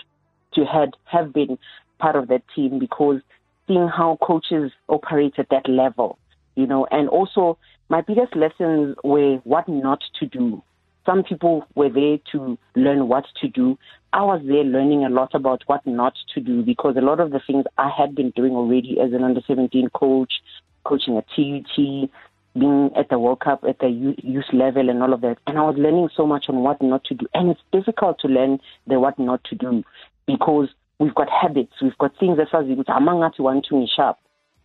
to 0.54 0.64
had, 0.64 0.97
have 1.04 1.32
been 1.32 1.58
part 1.99 2.16
of 2.16 2.28
that 2.28 2.42
team 2.54 2.78
because 2.78 3.20
seeing 3.68 3.87
how 3.87 4.18
coaches 4.20 4.72
operate 4.88 5.34
at 5.38 5.50
that 5.50 5.68
level, 5.68 6.18
you 6.56 6.66
know, 6.66 6.87
and 6.90 7.08
also 7.08 7.58
my 7.88 8.00
biggest 8.00 8.34
lessons 8.34 8.96
were 9.04 9.37
what 9.44 9.68
not 9.68 10.00
to 10.18 10.26
do. 10.26 10.62
Some 11.06 11.22
people 11.22 11.64
were 11.75 11.88
there 11.88 12.18
to 12.32 12.58
learn 12.75 13.08
what 13.08 13.25
to 13.40 13.48
do. 13.48 13.78
I 14.12 14.22
was 14.22 14.42
there 14.44 14.64
learning 14.64 15.04
a 15.04 15.08
lot 15.08 15.34
about 15.34 15.62
what 15.66 15.87
not 15.87 16.14
to 16.34 16.40
do 16.40 16.62
because 16.62 16.96
a 16.96 17.00
lot 17.00 17.20
of 17.20 17.30
the 17.30 17.40
things 17.46 17.64
I 17.78 17.90
had 17.96 18.14
been 18.14 18.30
doing 18.30 18.52
already 18.52 18.98
as 19.00 19.12
an 19.12 19.25
under 19.25 19.40
17 19.46 19.88
coach, 19.94 20.32
coaching 20.84 21.16
at 21.16 21.25
TUT, 21.34 22.10
being 22.58 22.90
at 22.96 23.08
the 23.08 23.18
World 23.18 23.40
Cup 23.40 23.64
at 23.66 23.78
the 23.78 23.88
youth 23.88 24.52
level 24.52 24.90
and 24.90 25.02
all 25.02 25.12
of 25.12 25.20
that. 25.22 25.37
And 25.46 25.58
I 25.58 25.62
was 25.62 25.76
learning 25.78 26.08
so 26.14 26.26
much 26.26 26.46
on 26.48 26.56
what 26.56 26.82
not 26.82 27.04
to 27.04 27.14
do. 27.14 27.26
And 27.32 27.50
it's 27.50 27.60
difficult 27.72 28.18
to 28.20 28.28
learn 28.28 28.58
the 28.87 28.98
what 29.00 29.18
not 29.18 29.44
to 29.44 29.54
do 29.54 29.84
because 30.26 30.68
we've 30.99 31.14
got 31.14 31.28
habits, 31.31 31.73
we've 31.81 31.99
got 31.99 32.17
things 32.19 32.38
among 32.88 33.23
us 33.23 33.38
want 33.38 33.67
to 33.67 33.81
be 33.81 33.88
sharp. 33.95 34.17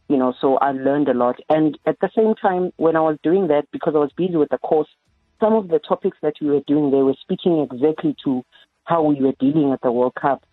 You 0.10 0.18
know, 0.18 0.34
so 0.40 0.58
I 0.58 0.72
learned 0.72 1.08
a 1.08 1.14
lot. 1.14 1.40
And 1.50 1.78
at 1.86 2.00
the 2.02 2.10
same 2.16 2.36
time, 2.36 2.72
when 2.78 2.96
I 2.96 3.00
was 3.00 3.18
doing 3.24 3.48
that, 3.48 3.72
because 3.72 3.94
I 3.96 4.00
was 4.00 4.12
busy 4.18 4.36
with 4.36 4.50
the 4.50 4.58
course, 4.58 4.90
some 5.40 5.54
of 5.54 5.70
the 5.70 5.80
topics 5.80 6.18
that 6.22 6.36
we 6.42 6.50
were 6.50 6.62
doing, 6.68 6.92
they 6.92 7.02
were 7.02 7.16
speaking 7.22 7.60
exactly 7.60 8.16
to 8.26 8.44
how 8.84 9.02
we 9.02 9.16
were 9.22 9.34
dealing 9.40 9.72
at 9.72 9.82
the 9.82 9.92
World 9.92 10.16
Cup 10.16 10.44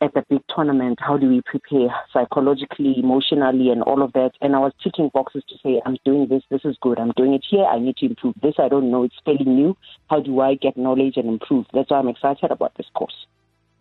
at 0.00 0.14
the 0.14 0.24
big 0.28 0.40
tournament, 0.54 0.98
how 1.00 1.16
do 1.16 1.28
we 1.28 1.42
prepare 1.42 1.88
psychologically, 2.12 2.94
emotionally, 2.98 3.70
and 3.70 3.82
all 3.82 4.02
of 4.02 4.12
that. 4.12 4.30
And 4.40 4.54
I 4.54 4.60
was 4.60 4.72
ticking 4.82 5.10
boxes 5.12 5.42
to 5.48 5.56
say, 5.62 5.82
I'm 5.84 5.96
doing 6.04 6.28
this, 6.28 6.42
this 6.50 6.60
is 6.64 6.76
good, 6.80 6.98
I'm 6.98 7.12
doing 7.16 7.34
it 7.34 7.44
here, 7.48 7.64
I 7.64 7.78
need 7.78 7.96
to 7.96 8.06
improve 8.06 8.34
this, 8.40 8.54
I 8.58 8.68
don't 8.68 8.90
know, 8.90 9.02
it's 9.02 9.16
fairly 9.24 9.44
new. 9.44 9.76
How 10.08 10.20
do 10.20 10.40
I 10.40 10.54
get 10.54 10.76
knowledge 10.76 11.16
and 11.16 11.28
improve? 11.28 11.66
That's 11.72 11.90
why 11.90 11.98
I'm 11.98 12.08
excited 12.08 12.50
about 12.50 12.76
this 12.76 12.86
course. 12.94 13.26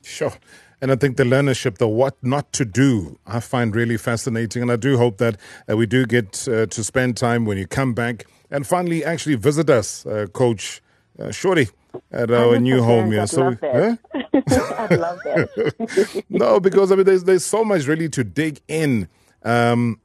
Sure. 0.04 0.34
And 0.80 0.92
I 0.92 0.96
think 0.96 1.18
the 1.18 1.24
learnership, 1.24 1.80
the 1.80 1.88
what 1.88 2.16
not 2.24 2.54
to 2.54 2.66
do, 2.66 3.18
I 3.26 3.40
find 3.40 3.76
really 3.76 3.98
fascinating. 3.98 4.62
And 4.62 4.72
I 4.72 4.76
do 4.76 4.98
hope 4.98 5.18
that 5.18 5.38
uh, 5.70 5.76
we 5.76 5.88
do 5.88 6.06
get 6.06 6.48
uh, 6.48 6.68
to 6.68 6.84
spend 6.84 7.18
time 7.18 7.46
when 7.46 7.58
you 7.58 7.66
come 7.66 7.94
back 7.94 8.26
and 8.52 8.66
finally 8.66 9.04
actually 9.04 9.36
visit 9.36 9.70
us, 9.70 10.06
uh, 10.06 10.28
Coach 10.34 10.82
uh, 11.20 11.32
Shorty, 11.32 11.70
at 12.12 12.32
our 12.32 12.60
new 12.60 12.84
home 12.84 13.12
here. 13.12 13.26
So, 13.26 13.58
huh? 13.62 13.96
I 14.14 14.96
love 14.96 15.20
that. 15.24 16.24
no, 16.30 16.60
because 16.60 16.92
I 16.92 16.96
mean, 16.96 17.06
there's 17.06 17.24
there's 17.24 17.46
so 17.46 17.66
much 17.66 17.88
really 17.88 18.10
to 18.10 18.24
dig 18.24 18.62
in, 18.68 19.08
um, 19.44 20.00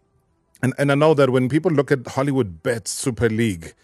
and 0.62 0.72
and 0.78 0.90
I 0.90 0.94
know 0.94 1.14
that 1.14 1.30
when 1.30 1.48
people 1.48 1.70
look 1.70 1.92
at 1.92 2.06
Hollywood 2.06 2.62
Bet 2.62 2.88
Super 2.88 3.28
League, 3.28 3.74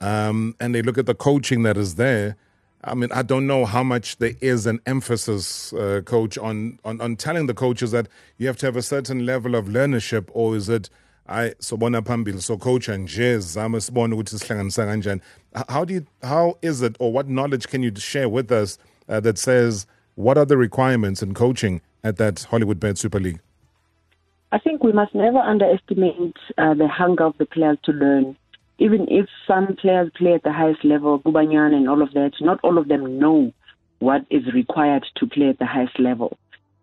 um, 0.00 0.54
and 0.60 0.74
they 0.74 0.82
look 0.82 0.96
at 0.96 1.06
the 1.06 1.14
coaching 1.14 1.64
that 1.64 1.76
is 1.76 1.96
there. 1.96 2.36
I 2.84 2.94
mean, 2.94 3.10
I 3.12 3.22
don't 3.22 3.46
know 3.46 3.64
how 3.64 3.82
much 3.82 4.18
there 4.18 4.34
is 4.40 4.66
an 4.66 4.80
emphasis, 4.86 5.72
uh, 5.72 6.02
coach, 6.04 6.38
on, 6.38 6.78
on 6.84 7.00
on 7.00 7.16
telling 7.16 7.46
the 7.46 7.54
coaches 7.54 7.90
that 7.90 8.06
you 8.38 8.46
have 8.46 8.56
to 8.58 8.66
have 8.66 8.76
a 8.76 8.82
certain 8.82 9.26
level 9.26 9.54
of 9.54 9.66
learnership, 9.66 10.28
or 10.32 10.56
is 10.56 10.68
it 10.68 10.88
hayi 11.28 11.54
sobona 11.58 12.02
phambili 12.02 12.40
so 12.40 12.56
coach 12.56 12.88
nje 12.88 13.38
zame 13.38 13.80
sibone 13.80 14.14
ukuthi 14.14 14.38
sihlanganisa 14.38 14.86
kanjani 14.86 15.20
how 15.68 15.84
do 15.84 15.94
you 15.94 16.02
how 16.22 16.56
is 16.62 16.82
it 16.82 16.96
or 17.00 17.12
what 17.12 17.26
knowledge 17.26 17.66
can 17.66 17.82
you 17.82 17.90
share 17.96 18.28
with 18.28 18.52
us 18.52 18.78
uh, 19.08 19.18
that 19.18 19.36
says 19.36 19.86
what 20.16 20.38
are 20.38 20.46
the 20.46 20.56
requirements 20.56 21.22
in 21.22 21.34
coaching 21.34 21.80
at 22.02 22.16
that 22.16 22.44
Hollywood 22.50 22.80
Bet 22.80 22.98
Super 22.98 23.20
League? 23.20 23.40
I 24.52 24.58
think 24.58 24.82
we 24.82 24.92
must 24.92 25.14
never 25.14 25.38
underestimate 25.38 26.36
uh, 26.56 26.74
the 26.74 26.88
hunger 26.88 27.24
of 27.24 27.36
the 27.38 27.46
players 27.46 27.78
to 27.84 27.92
learn. 27.92 28.36
Even 28.78 29.06
if 29.08 29.26
some 29.46 29.74
players 29.80 30.10
play 30.16 30.34
at 30.34 30.42
the 30.42 30.52
highest 30.52 30.84
level, 30.84 31.20
Gubanyan 31.20 31.74
and 31.74 31.88
all 31.88 32.02
of 32.02 32.12
that, 32.12 32.32
not 32.40 32.60
all 32.62 32.78
of 32.78 32.88
them 32.88 33.18
know 33.18 33.52
what 33.98 34.22
is 34.30 34.42
required 34.52 35.04
to 35.16 35.26
play 35.26 35.48
at 35.48 35.58
the 35.58 35.66
highest 35.66 35.98
level. 35.98 36.36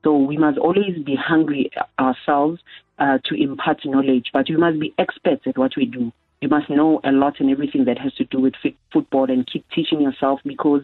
So 0.03 0.17
we 0.17 0.37
must 0.37 0.57
always 0.57 0.97
be 1.05 1.15
hungry 1.15 1.71
ourselves 1.99 2.59
uh, 2.99 3.19
to 3.25 3.35
impart 3.35 3.85
knowledge, 3.85 4.27
but 4.33 4.47
we 4.49 4.57
must 4.57 4.79
be 4.79 4.93
experts 4.97 5.43
at 5.45 5.57
what 5.57 5.73
we 5.77 5.85
do. 5.85 6.11
You 6.41 6.49
must 6.49 6.69
know 6.69 6.99
a 7.03 7.11
lot 7.11 7.39
and 7.39 7.49
everything 7.49 7.85
that 7.85 7.97
has 7.99 8.13
to 8.15 8.25
do 8.25 8.41
with 8.41 8.53
football 8.91 9.31
and 9.31 9.47
keep 9.47 9.65
teaching 9.73 10.01
yourself 10.01 10.41
because 10.43 10.81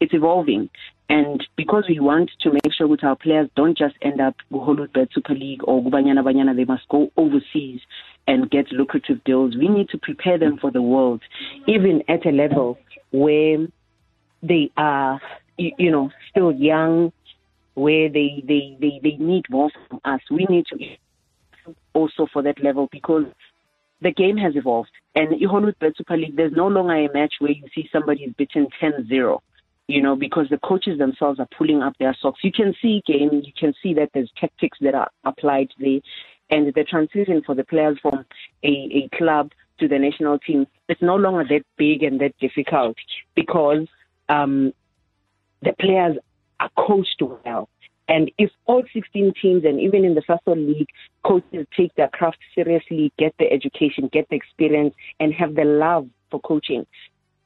it's 0.00 0.14
evolving. 0.14 0.68
And 1.08 1.46
because 1.56 1.84
we 1.88 2.00
want 2.00 2.30
to 2.40 2.50
make 2.50 2.72
sure 2.76 2.88
that 2.88 3.04
our 3.04 3.14
players 3.14 3.48
don't 3.54 3.78
just 3.78 3.94
end 4.02 4.20
up 4.20 4.34
Hollywood 4.50 4.92
Bet 4.92 5.08
Super 5.12 5.34
League 5.34 5.60
or 5.64 5.80
Gubanyana 5.80 6.24
Banyana, 6.24 6.56
they 6.56 6.64
must 6.64 6.88
go 6.88 7.12
overseas 7.16 7.80
and 8.26 8.50
get 8.50 8.70
lucrative 8.72 9.22
deals. 9.24 9.56
We 9.56 9.68
need 9.68 9.88
to 9.90 9.98
prepare 9.98 10.38
them 10.38 10.58
for 10.60 10.70
the 10.70 10.82
world, 10.82 11.22
even 11.66 12.02
at 12.08 12.26
a 12.26 12.30
level 12.30 12.78
where 13.12 13.66
they 14.42 14.70
are, 14.76 15.20
you 15.56 15.90
know, 15.90 16.10
still 16.30 16.52
young, 16.52 17.12
where 17.74 18.08
they, 18.08 18.42
they, 18.46 18.76
they, 18.80 19.00
they 19.02 19.16
need 19.16 19.44
more 19.50 19.70
from 19.88 20.00
us. 20.04 20.20
We 20.30 20.46
need 20.48 20.66
to 20.66 21.74
also 21.94 22.26
for 22.32 22.42
that 22.42 22.62
level 22.62 22.88
because 22.92 23.24
the 24.02 24.12
game 24.12 24.36
has 24.36 24.54
evolved. 24.56 24.90
And 25.14 25.28
Hollywood 25.48 25.78
Bet 25.78 25.96
Super 25.96 26.16
League, 26.16 26.36
there's 26.36 26.52
no 26.52 26.68
longer 26.68 26.94
a 26.94 27.12
match 27.12 27.34
where 27.38 27.52
you 27.52 27.64
see 27.74 27.88
somebody 27.92 28.24
is 28.24 28.34
beaten 28.34 28.68
10-0 28.82 29.40
you 29.88 30.02
know, 30.02 30.16
because 30.16 30.48
the 30.50 30.58
coaches 30.58 30.98
themselves 30.98 31.38
are 31.38 31.46
pulling 31.56 31.82
up 31.82 31.94
their 31.98 32.16
socks. 32.20 32.40
You 32.42 32.52
can 32.52 32.74
see 32.82 33.02
game, 33.06 33.30
you 33.32 33.52
can 33.58 33.72
see 33.82 33.94
that 33.94 34.10
there's 34.14 34.30
tactics 34.38 34.78
that 34.80 34.94
are 34.94 35.08
applied 35.24 35.68
there, 35.78 36.00
and 36.50 36.72
the 36.74 36.84
transition 36.84 37.42
for 37.44 37.54
the 37.54 37.64
players 37.64 37.98
from 38.00 38.24
a, 38.62 38.68
a 38.68 39.16
club 39.16 39.52
to 39.78 39.88
the 39.88 39.98
national 39.98 40.38
team, 40.38 40.66
it's 40.88 41.02
no 41.02 41.16
longer 41.16 41.44
that 41.48 41.62
big 41.76 42.02
and 42.02 42.20
that 42.20 42.38
difficult 42.38 42.96
because 43.34 43.86
um, 44.28 44.72
the 45.62 45.72
players 45.78 46.16
are 46.60 46.70
coached 46.76 47.20
well. 47.44 47.68
And 48.08 48.30
if 48.38 48.50
all 48.66 48.84
16 48.92 49.32
teams 49.40 49.64
and 49.64 49.80
even 49.80 50.04
in 50.04 50.14
the 50.14 50.22
Sasol 50.22 50.56
League, 50.56 50.88
coaches 51.24 51.66
take 51.76 51.94
their 51.96 52.08
craft 52.08 52.38
seriously, 52.54 53.12
get 53.18 53.34
the 53.38 53.50
education, 53.50 54.08
get 54.12 54.28
the 54.28 54.36
experience, 54.36 54.94
and 55.18 55.34
have 55.34 55.56
the 55.56 55.64
love 55.64 56.08
for 56.30 56.40
coaching, 56.40 56.86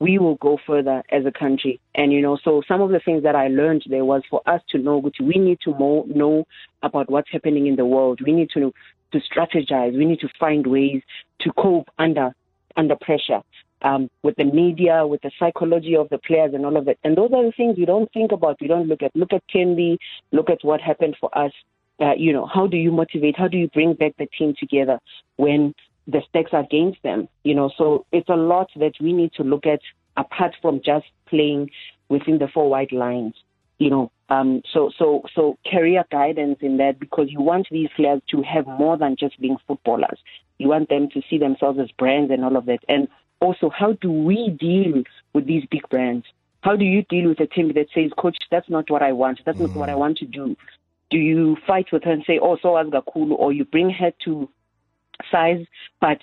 we 0.00 0.18
will 0.18 0.36
go 0.36 0.58
further 0.66 1.02
as 1.10 1.26
a 1.26 1.30
country. 1.30 1.78
And, 1.94 2.12
you 2.12 2.22
know, 2.22 2.38
so 2.42 2.62
some 2.66 2.80
of 2.80 2.90
the 2.90 3.00
things 3.04 3.22
that 3.22 3.36
I 3.36 3.48
learned 3.48 3.84
there 3.88 4.04
was 4.04 4.22
for 4.30 4.42
us 4.46 4.62
to 4.70 4.78
know, 4.78 5.02
we 5.20 5.34
need 5.34 5.58
to 5.64 5.74
more 5.74 6.06
know 6.06 6.46
about 6.82 7.10
what's 7.10 7.30
happening 7.30 7.66
in 7.66 7.76
the 7.76 7.84
world. 7.84 8.20
We 8.24 8.32
need 8.32 8.48
to, 8.54 8.72
to 9.12 9.20
strategize. 9.20 9.96
We 9.96 10.06
need 10.06 10.20
to 10.20 10.28
find 10.40 10.66
ways 10.66 11.02
to 11.40 11.52
cope 11.52 11.88
under, 11.98 12.34
under 12.76 12.96
pressure 12.96 13.42
um, 13.82 14.10
with 14.22 14.36
the 14.36 14.44
media, 14.44 15.06
with 15.06 15.20
the 15.20 15.30
psychology 15.38 15.94
of 15.94 16.08
the 16.08 16.18
players 16.18 16.54
and 16.54 16.64
all 16.64 16.76
of 16.78 16.86
that. 16.86 16.96
And 17.04 17.16
those 17.16 17.30
are 17.34 17.44
the 17.44 17.52
things 17.54 17.76
we 17.76 17.84
don't 17.84 18.10
think 18.12 18.32
about. 18.32 18.56
We 18.60 18.68
don't 18.68 18.88
look 18.88 19.02
at. 19.02 19.14
Look 19.14 19.34
at 19.34 19.42
Thembi. 19.54 19.98
Look 20.32 20.48
at 20.48 20.58
what 20.62 20.80
happened 20.80 21.16
for 21.20 21.36
us. 21.36 21.52
Uh, 22.00 22.14
you 22.16 22.32
know, 22.32 22.46
how 22.46 22.66
do 22.66 22.78
you 22.78 22.90
motivate? 22.90 23.36
How 23.36 23.48
do 23.48 23.58
you 23.58 23.68
bring 23.68 23.92
back 23.92 24.12
the 24.18 24.26
team 24.38 24.54
together 24.58 24.98
when 25.36 25.74
the 26.06 26.22
stakes 26.28 26.52
are 26.52 26.62
against 26.62 27.02
them? 27.02 27.28
You 27.44 27.54
know, 27.54 27.70
so 27.76 28.06
it's 28.12 28.28
a 28.28 28.36
lot 28.36 28.70
that 28.76 28.94
we 29.00 29.12
need 29.12 29.32
to 29.34 29.42
look 29.42 29.66
at 29.66 29.80
apart 30.16 30.54
from 30.60 30.80
just 30.84 31.06
playing 31.26 31.70
within 32.08 32.38
the 32.38 32.48
four 32.48 32.68
white 32.68 32.92
lines. 32.92 33.34
You 33.78 33.90
know, 33.90 34.12
um, 34.28 34.62
so 34.72 34.90
so 34.96 35.22
so 35.34 35.58
career 35.70 36.04
guidance 36.10 36.58
in 36.60 36.76
that 36.76 37.00
because 37.00 37.28
you 37.30 37.40
want 37.40 37.68
these 37.70 37.88
players 37.96 38.20
to 38.30 38.42
have 38.42 38.66
more 38.66 38.98
than 38.98 39.16
just 39.18 39.40
being 39.40 39.56
footballers. 39.66 40.18
You 40.58 40.68
want 40.68 40.90
them 40.90 41.08
to 41.14 41.22
see 41.28 41.38
themselves 41.38 41.78
as 41.78 41.90
brands 41.92 42.30
and 42.30 42.44
all 42.44 42.56
of 42.56 42.66
that. 42.66 42.80
And 42.88 43.08
also 43.40 43.70
how 43.70 43.92
do 43.92 44.12
we 44.12 44.50
deal 44.50 45.02
with 45.32 45.46
these 45.46 45.64
big 45.70 45.88
brands? 45.88 46.26
How 46.60 46.76
do 46.76 46.84
you 46.84 47.02
deal 47.08 47.30
with 47.30 47.40
a 47.40 47.46
team 47.46 47.72
that 47.74 47.86
says, 47.94 48.10
Coach, 48.18 48.36
that's 48.50 48.68
not 48.68 48.90
what 48.90 49.02
I 49.02 49.12
want. 49.12 49.40
That's 49.46 49.58
not 49.58 49.74
what 49.74 49.88
I 49.88 49.94
mm. 49.94 49.98
want 49.98 50.18
to 50.18 50.26
do. 50.26 50.56
Do 51.08 51.16
you 51.16 51.56
fight 51.66 51.86
with 51.90 52.04
her 52.04 52.12
and 52.12 52.22
say, 52.26 52.38
Oh, 52.40 52.58
so 52.60 52.76
as 52.76 52.86
cool, 53.12 53.32
or 53.32 53.52
you 53.52 53.64
bring 53.64 53.90
her 53.90 54.12
to 54.26 54.48
size, 55.30 55.64
but 56.00 56.18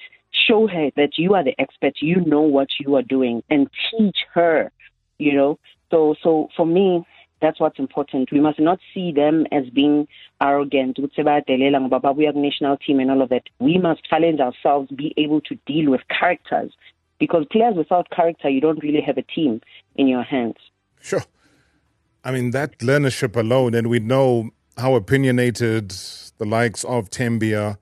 show 0.48 0.68
her 0.68 0.90
that 0.96 1.18
you 1.18 1.34
are 1.34 1.44
the 1.44 1.60
expert, 1.60 1.94
you 2.02 2.22
know 2.22 2.42
what 2.42 2.68
you 2.80 2.96
are 2.96 3.02
doing, 3.02 3.44
and 3.50 3.70
teach 3.92 4.18
her, 4.34 4.72
you 5.18 5.34
know? 5.34 5.60
So, 5.92 6.16
so 6.22 6.50
for 6.56 6.66
me, 6.66 7.06
that's 7.42 7.60
what's 7.60 7.80
important. 7.80 8.32
We 8.32 8.40
must 8.40 8.60
not 8.60 8.80
see 8.94 9.12
them 9.12 9.46
as 9.52 9.70
being 9.70 10.08
arrogant. 10.42 10.98
We 11.00 11.24
are 11.26 12.34
national 12.34 12.78
team 12.78 13.00
and 13.00 13.12
all 13.12 13.22
of 13.22 13.30
that. 13.30 13.44
We 13.60 13.78
must 13.78 14.04
challenge 14.06 14.40
ourselves, 14.40 14.90
be 14.92 15.14
able 15.18 15.42
to 15.42 15.56
deal 15.68 15.92
with 15.92 16.02
characters 16.08 16.72
because 17.20 17.46
players 17.52 17.76
without 17.76 18.10
character, 18.10 18.50
you 18.50 18.62
don't 18.62 18.82
really 18.84 19.02
have 19.02 19.18
a 19.18 19.22
team 19.24 19.62
in 19.96 20.08
your 20.08 20.24
hands. 20.24 20.56
Sure. 21.02 21.24
I 22.24 22.32
mean, 22.32 22.52
that 22.52 22.82
leadership 22.82 23.36
alone, 23.36 23.74
and 23.74 23.88
we 23.88 24.00
know 24.00 24.50
how 24.78 24.96
opinionated 24.96 25.92
the 26.38 26.46
likes 26.46 26.84
of 26.84 27.10
Tembia, 27.10 27.78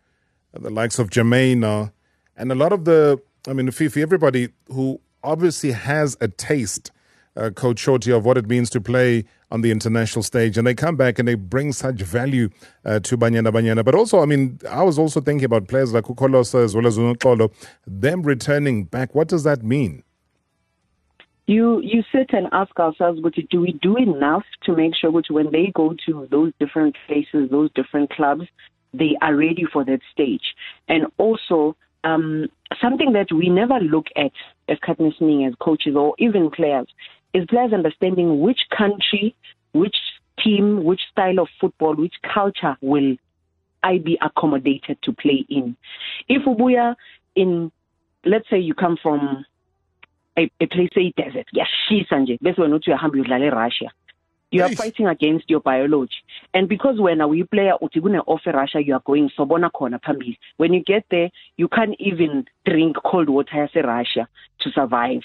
the 0.59 0.69
likes 0.69 0.99
of 0.99 1.09
Jermaine 1.09 1.91
and 2.37 2.51
a 2.51 2.55
lot 2.55 2.73
of 2.73 2.85
the, 2.85 3.21
I 3.47 3.53
mean, 3.53 3.71
Fifi, 3.71 4.01
everybody 4.01 4.49
who 4.67 4.99
obviously 5.23 5.71
has 5.71 6.17
a 6.21 6.27
taste 6.27 6.91
uh, 7.37 7.49
Coach 7.49 7.79
Shorty, 7.79 8.11
of 8.11 8.25
what 8.25 8.37
it 8.37 8.47
means 8.47 8.69
to 8.71 8.81
play 8.81 9.25
on 9.51 9.61
the 9.61 9.71
international 9.71 10.23
stage. 10.23 10.57
And 10.57 10.65
they 10.65 10.73
come 10.73 10.95
back 10.95 11.19
and 11.19 11.27
they 11.27 11.35
bring 11.35 11.73
such 11.73 12.01
value 12.01 12.49
uh, 12.85 12.99
to 13.01 13.17
Banyana 13.17 13.51
Banyana. 13.51 13.83
But 13.83 13.95
also, 13.95 14.21
I 14.21 14.25
mean, 14.25 14.59
I 14.69 14.83
was 14.83 14.97
also 14.97 15.21
thinking 15.21 15.45
about 15.45 15.67
players 15.67 15.93
like 15.93 16.05
Ukolosa 16.05 16.63
as 16.63 16.75
well 16.75 16.87
as 16.87 16.97
Unotolo, 16.97 17.51
them 17.85 18.23
returning 18.23 18.85
back. 18.85 19.13
What 19.13 19.27
does 19.27 19.43
that 19.43 19.63
mean? 19.63 20.03
You 21.47 21.79
you 21.81 22.03
sit 22.11 22.31
and 22.33 22.47
ask 22.53 22.79
ourselves, 22.79 23.19
but 23.21 23.33
do 23.51 23.61
we 23.61 23.73
do 23.79 23.97
enough 23.97 24.43
to 24.63 24.75
make 24.75 24.95
sure 24.95 25.11
that 25.11 25.25
when 25.29 25.51
they 25.51 25.71
go 25.75 25.93
to 26.07 26.27
those 26.31 26.51
different 26.59 26.95
places, 27.05 27.51
those 27.51 27.69
different 27.75 28.09
clubs, 28.09 28.47
they 28.97 29.17
are 29.21 29.35
ready 29.35 29.65
for 29.71 29.83
that 29.85 29.99
stage? 30.11 30.55
And 30.87 31.07
also, 31.17 31.75
um, 32.03 32.47
something 32.81 33.13
that 33.13 33.31
we 33.31 33.49
never 33.49 33.79
look 33.79 34.07
at 34.15 34.31
as 34.69 34.77
captaining 34.79 35.45
as 35.45 35.53
coaches 35.59 35.95
or 35.95 36.15
even 36.19 36.49
players 36.51 36.87
is 37.33 37.45
players 37.47 37.73
understanding 37.73 38.39
which 38.39 38.59
country, 38.75 39.35
which 39.73 39.95
team, 40.43 40.83
which 40.83 41.01
style 41.11 41.39
of 41.39 41.47
football, 41.59 41.95
which 41.95 42.15
culture 42.33 42.77
will 42.81 43.15
I 43.83 43.99
be 43.99 44.17
accommodated 44.21 44.97
to 45.03 45.13
play 45.13 45.45
in. 45.49 45.75
If 46.27 46.43
Ubuya 46.43 46.95
in, 47.35 47.71
let's 48.23 48.49
say 48.49 48.59
you 48.59 48.73
come 48.73 48.97
from 49.01 49.45
a, 50.37 50.49
a 50.59 50.65
place, 50.67 50.89
say 50.93 51.13
desert, 51.15 51.47
yashisa 51.55 52.13
nje, 52.13 52.37
bese 52.41 52.57
wena 52.57 52.75
uthi 52.75 52.89
uyahamba 52.89 53.15
uyodlala 53.15 53.51
Russia. 53.51 53.91
You 54.51 54.63
are 54.63 54.69
fighting 54.69 55.07
against 55.07 55.49
your 55.49 55.59
biology. 55.59 56.15
And 56.55 56.69
because 56.69 57.01
when 57.01 57.19
a 57.19 57.27
player 57.27 57.73
uthi 57.81 58.01
kune 58.01 58.17
offer 58.25 58.53
Russia 58.53 58.81
you 58.81 58.93
are 58.93 59.01
going 59.05 59.29
sobona 59.37 59.69
khona 59.69 59.99
phambili. 60.01 60.37
When 60.55 60.71
you 60.73 60.81
get 60.81 61.03
there, 61.11 61.29
you 61.57 61.67
can't 61.67 61.95
even 61.99 62.45
drink 62.65 62.95
cold 63.03 63.29
water 63.29 63.57
yase 63.57 63.83
Russia 63.83 64.25
to 64.61 64.71
survive. 64.71 65.23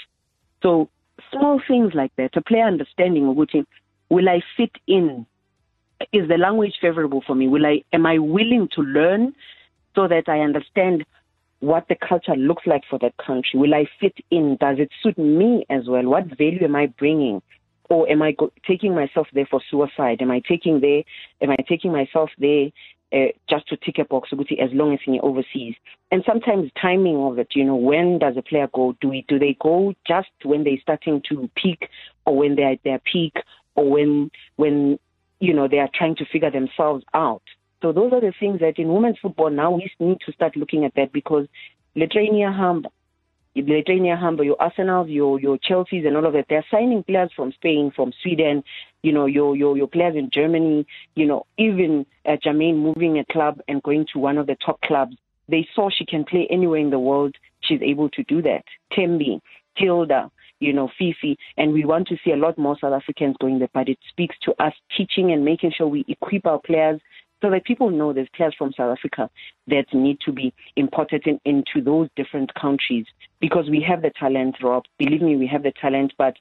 So 0.61 0.90
small 1.31 1.61
things 1.69 1.93
like 1.95 2.11
that, 2.16 2.37
a 2.37 2.43
player 2.43 2.66
understanding 2.66 3.23
ukuthi 3.23 3.64
will 4.09 4.29
I 4.29 4.43
fit 4.57 4.73
in? 4.88 5.25
Is 6.12 6.29
the 6.29 6.37
language 6.37 6.75
favorable 6.81 7.23
for 7.25 7.37
me? 7.37 7.47
Will 7.47 7.64
I 7.64 7.85
am 7.93 8.07
I 8.07 8.19
willing 8.19 8.69
to 8.75 8.83
learn 8.83 9.33
so 9.95 10.09
that 10.09 10.29
I 10.29 10.40
understand 10.40 11.05
what 11.61 11.87
the 11.88 11.95
culture 11.95 12.35
looks 12.35 12.66
like 12.66 12.83
for 12.90 12.99
that 12.99 13.16
country? 13.25 13.61
Will 13.61 13.75
I 13.75 13.87
fit 14.01 14.16
in? 14.33 14.57
Does 14.59 14.79
it 14.81 14.90
suit 15.01 15.16
me 15.16 15.64
as 15.71 15.87
well? 15.87 16.07
What 16.07 16.25
value 16.27 16.64
am 16.64 16.75
I 16.75 16.87
bringing? 16.87 17.40
Or 17.90 18.09
am 18.09 18.22
I 18.22 18.33
go- 18.33 18.53
taking 18.66 18.94
myself 18.94 19.26
there 19.35 19.46
for 19.50 19.61
suicide? 19.70 20.22
Am 20.22 20.31
I 20.31 20.40
taking 20.48 20.81
there? 20.81 21.03
Am 21.42 21.50
I 21.50 21.57
taking 21.68 21.92
myself 21.92 22.31
there 22.38 22.70
uh, 23.12 23.26
just 23.48 23.68
to 23.68 23.76
tick 23.76 23.98
a 23.98 24.05
box 24.05 24.29
as 24.33 24.70
long 24.72 24.92
as 24.92 25.00
you're 25.07 25.24
overseas. 25.24 25.74
And 26.12 26.22
sometimes 26.24 26.70
timing 26.81 27.16
of 27.16 27.38
it, 27.38 27.48
you 27.55 27.64
know, 27.64 27.76
when 27.76 28.18
does 28.18 28.37
a 28.37 28.42
player 28.42 28.68
go? 28.72 28.96
Do 29.00 29.09
we 29.09 29.24
do 29.29 29.38
they 29.38 29.57
go 29.61 29.94
just 30.07 30.29
when 30.44 30.64
they're 30.64 30.81
starting 30.81 31.22
to 31.29 31.50
peak, 31.57 31.88
or 32.24 32.37
when 32.37 32.55
they're 32.55 32.72
at 32.72 32.85
their 32.85 33.00
peak, 33.00 33.35
or 33.74 33.90
when 33.90 34.31
when 34.57 34.98
you 35.40 35.53
know 35.55 35.66
they 35.66 35.79
are 35.79 35.90
trying 35.92 36.16
to 36.16 36.24
figure 36.24 36.50
themselves 36.50 37.05
out? 37.14 37.42
So 37.83 37.92
those 37.92 38.12
are 38.12 38.20
the 38.20 38.33
things 38.38 38.61
that 38.61 38.79
in 38.79 38.92
women's 38.92 39.18
football 39.18 39.50
now 39.50 39.72
we 39.72 39.90
need 39.98 40.18
to 40.26 40.33
start 40.33 40.57
looking 40.57 40.85
at 40.85 40.94
that 40.96 41.12
because 41.12 41.46
Lithuania 41.96 42.53
Humb 42.53 42.87
Lithuania 43.55 44.17
Humber, 44.17 44.45
your 44.45 44.61
Arsenals, 44.61 45.09
your 45.09 45.41
your 45.41 45.59
Chelseas, 45.59 46.07
and 46.07 46.17
all 46.17 46.27
of 46.27 46.33
that. 46.35 46.47
They're 46.49 46.65
signing 46.71 47.03
players 47.03 47.31
from 47.35 47.53
Spain, 47.53 47.93
from 47.95 48.13
Sweden, 48.23 48.63
you 49.03 49.13
know, 49.13 49.27
your 49.27 49.57
your 49.57 49.77
your 49.77 49.89
players 49.89 50.15
in 50.17 50.31
Germany, 50.33 50.87
you 51.15 51.27
know, 51.27 51.47
even 51.59 52.07
uh, 52.27 52.37
Jermaine 52.45 52.77
moving 52.77 53.19
a 53.19 53.25
club 53.33 53.61
and 53.67 53.83
going 53.83 54.07
to 54.13 54.19
one 54.19 54.39
of 54.39 54.47
the 54.47 54.57
top 54.65 54.81
clubs. 54.83 55.17
They 55.49 55.67
saw 55.75 55.91
she 55.91 56.07
can 56.07 56.25
play 56.25 56.47
anywhere 56.51 56.79
in 56.79 56.91
the 56.91 56.99
world. 56.99 57.35
She's 57.63 57.83
able 57.83 58.09
to 58.11 58.23
do 58.25 58.41
that. 58.43 58.63
Thembi, 58.97 59.41
Tilda, 59.77 60.31
you 60.61 60.73
know, 60.73 60.89
Fifi, 60.97 61.37
and 61.57 61.73
we 61.73 61.85
want 61.85 62.07
to 62.09 62.17
see 62.25 62.31
a 62.31 62.37
lot 62.37 62.57
more 62.57 62.77
South 62.81 62.93
Africans 62.93 63.37
going 63.41 63.59
there. 63.59 63.71
But 63.75 63.89
it 63.89 63.99
speaks 64.11 64.37
to 64.45 64.53
us 64.63 64.75
teaching 64.97 65.33
and 65.33 65.45
making 65.45 65.73
sure 65.77 65.89
we 65.89 66.05
equip 66.07 66.47
our 66.47 66.61
players 66.61 67.01
so 67.42 67.50
that 67.50 67.64
people 67.64 67.90
know 67.90 68.12
there's 68.12 68.29
players 68.35 68.55
from 68.57 68.72
South 68.72 68.96
Africa 68.96 69.31
that 69.68 69.87
need 69.92 70.18
to 70.24 70.33
be 70.33 70.53
imported 70.76 71.26
in, 71.26 71.40
into 71.44 71.83
those 71.83 72.09
different 72.16 72.53
countries 72.55 73.07
because 73.40 73.68
we 73.70 73.85
have 73.87 74.03
the 74.03 74.11
talent, 74.18 74.57
Rob. 74.62 74.85
Believe 74.98 75.22
me, 75.22 75.37
we 75.37 75.46
have 75.46 75.62
the 75.62 75.72
talent, 75.81 76.12
but 76.18 76.37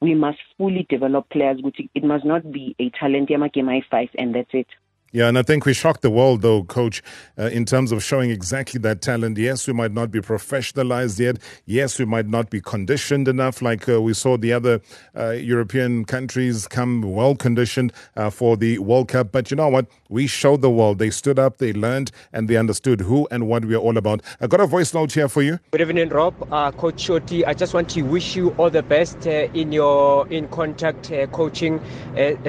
we 0.00 0.14
must 0.14 0.38
fully 0.58 0.86
develop 0.88 1.28
players. 1.30 1.60
It 1.94 2.04
must 2.04 2.24
not 2.24 2.52
be 2.52 2.76
a 2.78 2.90
talent, 2.90 3.30
Yamake 3.30 3.82
five, 3.90 4.08
and 4.16 4.34
that's 4.34 4.50
it. 4.52 4.66
Yeah, 5.14 5.28
and 5.28 5.38
I 5.38 5.42
think 5.42 5.64
we 5.64 5.74
shocked 5.74 6.02
the 6.02 6.10
world, 6.10 6.42
though, 6.42 6.64
Coach, 6.64 7.00
uh, 7.38 7.44
in 7.44 7.66
terms 7.66 7.92
of 7.92 8.02
showing 8.02 8.30
exactly 8.30 8.80
that 8.80 9.00
talent. 9.00 9.38
Yes, 9.38 9.64
we 9.68 9.72
might 9.72 9.92
not 9.92 10.10
be 10.10 10.20
professionalized 10.20 11.20
yet. 11.20 11.38
Yes, 11.66 12.00
we 12.00 12.04
might 12.04 12.26
not 12.26 12.50
be 12.50 12.60
conditioned 12.60 13.28
enough, 13.28 13.62
like 13.62 13.88
uh, 13.88 14.02
we 14.02 14.12
saw 14.12 14.36
the 14.36 14.52
other 14.52 14.80
uh, 15.16 15.30
European 15.30 16.04
countries 16.04 16.66
come 16.66 17.02
well 17.02 17.36
conditioned 17.36 17.92
uh, 18.16 18.28
for 18.28 18.56
the 18.56 18.80
World 18.80 19.06
Cup. 19.06 19.30
But 19.30 19.52
you 19.52 19.56
know 19.56 19.68
what? 19.68 19.86
We 20.08 20.26
showed 20.26 20.62
the 20.62 20.70
world. 20.70 20.98
They 20.98 21.10
stood 21.10 21.38
up, 21.38 21.58
they 21.58 21.72
learned, 21.72 22.10
and 22.32 22.48
they 22.48 22.56
understood 22.56 23.00
who 23.00 23.28
and 23.30 23.46
what 23.46 23.64
we 23.64 23.76
are 23.76 23.78
all 23.78 23.96
about. 23.96 24.20
I 24.40 24.48
got 24.48 24.58
a 24.58 24.66
voice 24.66 24.92
note 24.92 25.12
here 25.12 25.28
for 25.28 25.42
you. 25.42 25.60
Good 25.70 25.80
evening, 25.82 26.08
Rob. 26.08 26.34
Uh, 26.52 26.72
Coach 26.72 26.98
Shorty, 26.98 27.46
I 27.46 27.54
just 27.54 27.72
want 27.72 27.88
to 27.90 28.02
wish 28.02 28.34
you 28.34 28.50
all 28.58 28.68
the 28.68 28.82
best 28.82 29.28
uh, 29.28 29.46
in 29.54 29.70
your 29.70 30.26
in 30.26 30.48
contact 30.48 31.12
coaching 31.30 31.80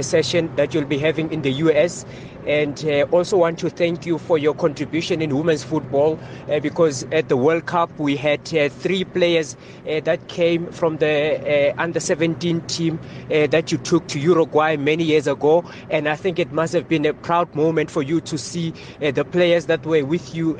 session 0.01 0.49
that 0.55 0.73
you'll 0.73 0.85
be 0.85 0.97
having 0.97 1.31
in 1.31 1.43
the 1.43 1.51
US 1.51 2.05
And 2.45 2.83
uh, 2.85 3.07
also 3.11 3.37
want 3.37 3.59
to 3.59 3.69
thank 3.69 4.05
you 4.05 4.17
for 4.17 4.37
your 4.37 4.53
contribution 4.53 5.21
in 5.21 5.35
women's 5.35 5.63
football 5.63 6.19
uh, 6.49 6.59
because 6.59 7.03
at 7.11 7.29
the 7.29 7.37
World 7.37 7.65
Cup 7.65 7.97
we 7.99 8.15
had 8.15 8.41
uh, 8.53 8.69
three 8.69 9.03
players 9.03 9.55
uh, 9.89 9.99
that 10.01 10.27
came 10.27 10.67
from 10.71 10.97
the 10.97 11.71
uh, 11.71 11.81
under 11.81 11.99
17 11.99 12.61
team 12.61 12.99
uh, 13.31 13.47
that 13.47 13.71
you 13.71 13.77
took 13.77 14.07
to 14.07 14.19
Uruguay 14.19 14.75
many 14.75 15.03
years 15.03 15.27
ago. 15.27 15.63
And 15.89 16.07
I 16.07 16.15
think 16.15 16.39
it 16.39 16.51
must 16.51 16.73
have 16.73 16.87
been 16.87 17.05
a 17.05 17.13
proud 17.13 17.53
moment 17.55 17.89
for 17.89 18.03
you 18.03 18.21
to 18.21 18.37
see 18.37 18.73
the 18.99 19.25
players 19.25 19.65
that 19.67 19.85
were 19.85 20.05
with 20.05 20.35
you 20.35 20.53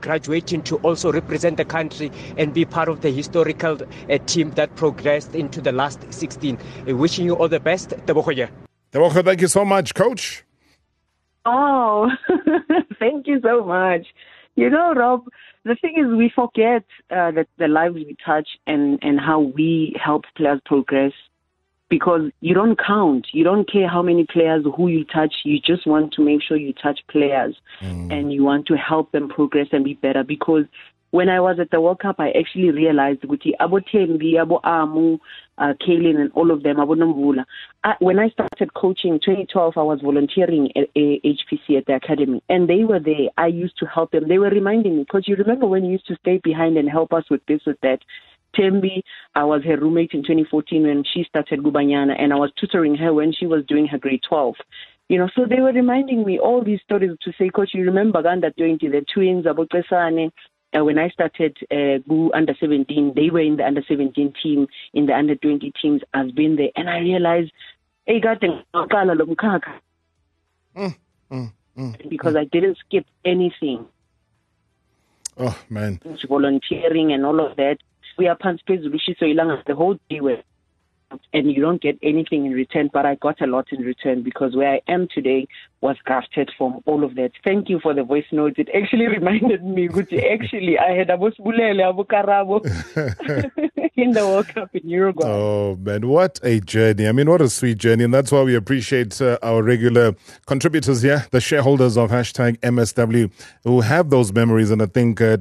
graduating 0.00 0.62
to 0.62 0.76
also 0.78 1.12
represent 1.12 1.56
the 1.56 1.64
country 1.64 2.10
and 2.36 2.52
be 2.54 2.64
part 2.64 2.88
of 2.88 3.00
the 3.00 3.10
historical 3.10 3.78
team 4.26 4.50
that 4.52 4.74
progressed 4.76 5.34
into 5.34 5.60
the 5.60 5.72
last 5.72 6.00
16. 6.12 6.58
wishing 6.86 7.26
you 7.26 7.34
all 7.34 7.48
the 7.48 7.60
best. 7.60 7.94
Thank 8.92 9.40
you 9.40 9.48
so 9.48 9.64
much, 9.64 9.94
Coach. 9.94 10.44
Oh, 11.44 12.10
thank 12.98 13.26
you 13.26 13.40
so 13.42 13.64
much. 13.64 14.06
You 14.56 14.70
know, 14.70 14.92
Rob, 14.92 15.24
the 15.64 15.76
thing 15.76 15.94
is, 15.96 16.16
we 16.16 16.32
forget 16.34 16.84
uh, 17.10 17.30
that 17.30 17.46
the 17.58 17.68
lives 17.68 17.94
we 17.94 18.16
touch 18.24 18.48
and, 18.66 18.98
and 19.02 19.20
how 19.20 19.40
we 19.40 19.94
help 20.02 20.24
players 20.36 20.60
progress 20.64 21.12
because 21.88 22.30
you 22.40 22.54
don't 22.54 22.78
count. 22.78 23.28
You 23.32 23.44
don't 23.44 23.70
care 23.70 23.88
how 23.88 24.02
many 24.02 24.26
players, 24.26 24.64
who 24.76 24.88
you 24.88 25.04
touch. 25.04 25.32
You 25.44 25.60
just 25.60 25.86
want 25.86 26.12
to 26.14 26.22
make 26.22 26.42
sure 26.42 26.56
you 26.56 26.72
touch 26.72 27.00
players 27.08 27.56
mm. 27.80 28.12
and 28.12 28.32
you 28.32 28.44
want 28.44 28.66
to 28.66 28.76
help 28.76 29.12
them 29.12 29.28
progress 29.28 29.68
and 29.72 29.84
be 29.84 29.94
better 29.94 30.24
because 30.24 30.64
when 31.10 31.28
I 31.28 31.40
was 31.40 31.58
at 31.58 31.70
the 31.70 31.80
World 31.80 32.00
Cup, 32.00 32.16
I 32.18 32.30
actually 32.30 32.70
realized 32.70 33.22
ukuthi 33.22 33.52
abo 33.60 33.80
Thembi, 33.80 34.34
abo 34.34 34.60
Amu, 34.62 35.18
uh, 35.56 35.72
Kaylin, 35.80 36.20
and 36.20 36.30
all 36.34 36.50
of 36.50 36.62
them, 36.62 36.76
abo 36.76 36.94
Nomvula. 36.96 37.44
When 38.00 38.18
I 38.18 38.28
started 38.28 38.74
coaching 38.74 39.18
2012, 39.18 39.78
I 39.78 39.82
was 39.82 40.00
volunteering 40.02 40.70
at 40.76 40.92
HPC 40.94 41.78
at 41.78 41.86
the 41.86 41.94
academy, 41.94 42.42
and 42.48 42.68
they 42.68 42.84
were 42.84 43.00
there. 43.00 43.30
I 43.38 43.46
used 43.46 43.78
to 43.78 43.86
help 43.86 44.10
them. 44.10 44.28
They 44.28 44.38
were 44.38 44.50
reminding 44.50 44.96
me, 44.96 45.04
because 45.04 45.26
you 45.26 45.36
remember 45.36 45.66
when 45.66 45.84
you 45.84 45.92
used 45.92 46.06
to 46.08 46.16
stay 46.16 46.40
behind 46.44 46.76
and 46.76 46.88
help 46.88 47.12
us 47.12 47.24
with 47.30 47.44
this, 47.46 47.60
with 47.66 47.80
that? 47.82 48.00
Thembi, 48.56 49.02
I 49.34 49.44
was 49.44 49.62
her 49.64 49.76
roommate 49.76 50.12
in 50.12 50.22
2014 50.22 50.82
when 50.82 51.04
she 51.04 51.24
started 51.24 51.60
Gubanyana, 51.60 52.16
and 52.18 52.32
I 52.32 52.36
was 52.36 52.50
tutoring 52.58 52.96
her 52.96 53.12
when 53.14 53.32
she 53.32 53.46
was 53.46 53.64
doing 53.66 53.86
her 53.86 53.98
grade 53.98 54.22
12. 54.28 54.54
You 55.08 55.18
know, 55.18 55.28
so 55.34 55.46
they 55.46 55.60
were 55.60 55.72
reminding 55.72 56.24
me 56.24 56.38
all 56.38 56.62
these 56.62 56.80
stories 56.82 57.12
to 57.22 57.32
say, 57.38 57.48
Coach, 57.48 57.70
you 57.72 57.84
remember 57.84 58.26
under 58.26 58.50
20, 58.50 58.88
the 58.88 59.04
twins, 59.12 59.46
Abu 59.46 59.66
Kesane, 59.66 60.30
uh, 60.76 60.84
when 60.84 60.98
I 60.98 61.08
started 61.08 61.56
uh, 61.70 61.98
under 62.34 62.54
17, 62.58 63.12
they 63.14 63.30
were 63.30 63.40
in 63.40 63.56
the 63.56 63.66
under 63.66 63.82
17 63.86 64.34
team, 64.42 64.66
in 64.92 65.06
the 65.06 65.14
under 65.14 65.34
20 65.34 65.72
teams. 65.80 66.02
I've 66.12 66.34
been 66.34 66.56
there, 66.56 66.70
and 66.76 66.88
I 66.88 66.98
realized, 66.98 67.52
hey, 68.06 68.20
God, 68.20 68.40
mm, 70.76 70.94
mm, 71.30 71.52
mm, 71.76 72.08
because 72.08 72.36
I 72.36 72.44
didn't 72.44 72.78
skip 72.86 73.06
anything. 73.24 73.86
Oh 75.40 75.56
man, 75.70 76.00
volunteering 76.28 77.12
and 77.12 77.24
all 77.24 77.40
of 77.40 77.56
that. 77.56 77.78
We 78.16 78.26
are 78.26 78.36
pants 78.36 78.62
so 79.20 79.24
the 79.66 79.76
whole 79.76 79.96
day 80.10 80.20
and 81.32 81.50
you 81.50 81.60
don't 81.62 81.80
get 81.80 81.98
anything 82.02 82.46
in 82.46 82.52
return, 82.52 82.90
but 82.92 83.06
I 83.06 83.14
got 83.16 83.40
a 83.40 83.46
lot 83.46 83.66
in 83.70 83.80
return 83.80 84.22
because 84.22 84.54
where 84.54 84.74
I 84.74 84.80
am 84.88 85.08
today 85.14 85.46
was 85.80 85.96
crafted 86.06 86.48
from 86.56 86.80
all 86.86 87.04
of 87.04 87.14
that. 87.14 87.30
Thank 87.44 87.68
you 87.68 87.78
for 87.80 87.94
the 87.94 88.02
voice 88.02 88.24
notes. 88.32 88.56
It 88.58 88.68
actually 88.74 89.06
reminded 89.18 89.64
me, 89.64 89.88
actually, 89.88 90.78
I 90.78 90.92
had 90.92 91.08
Abos 91.08 91.38
Bulele, 91.38 91.82
Abukarabo 91.82 92.64
in 93.96 94.12
the 94.12 94.26
World 94.26 94.48
Cup 94.48 94.74
in 94.74 94.88
Uruguay. 94.88 95.26
Oh, 95.26 95.76
man, 95.76 96.08
what 96.08 96.40
a 96.42 96.60
journey. 96.60 97.06
I 97.06 97.12
mean, 97.12 97.30
what 97.30 97.40
a 97.40 97.48
sweet 97.48 97.78
journey. 97.78 98.04
And 98.04 98.12
that's 98.12 98.32
why 98.32 98.42
we 98.42 98.54
appreciate 98.54 99.20
uh, 99.20 99.38
our 99.42 99.62
regular 99.62 100.14
contributors 100.46 101.02
here, 101.02 101.26
the 101.30 101.40
shareholders 101.40 101.96
of 101.96 102.10
hashtag 102.10 102.58
MSW, 102.60 103.30
who 103.64 103.80
have 103.80 104.10
those 104.10 104.32
memories. 104.32 104.70
And 104.70 104.82
I 104.82 104.86
think 104.86 105.20
uh, 105.20 105.36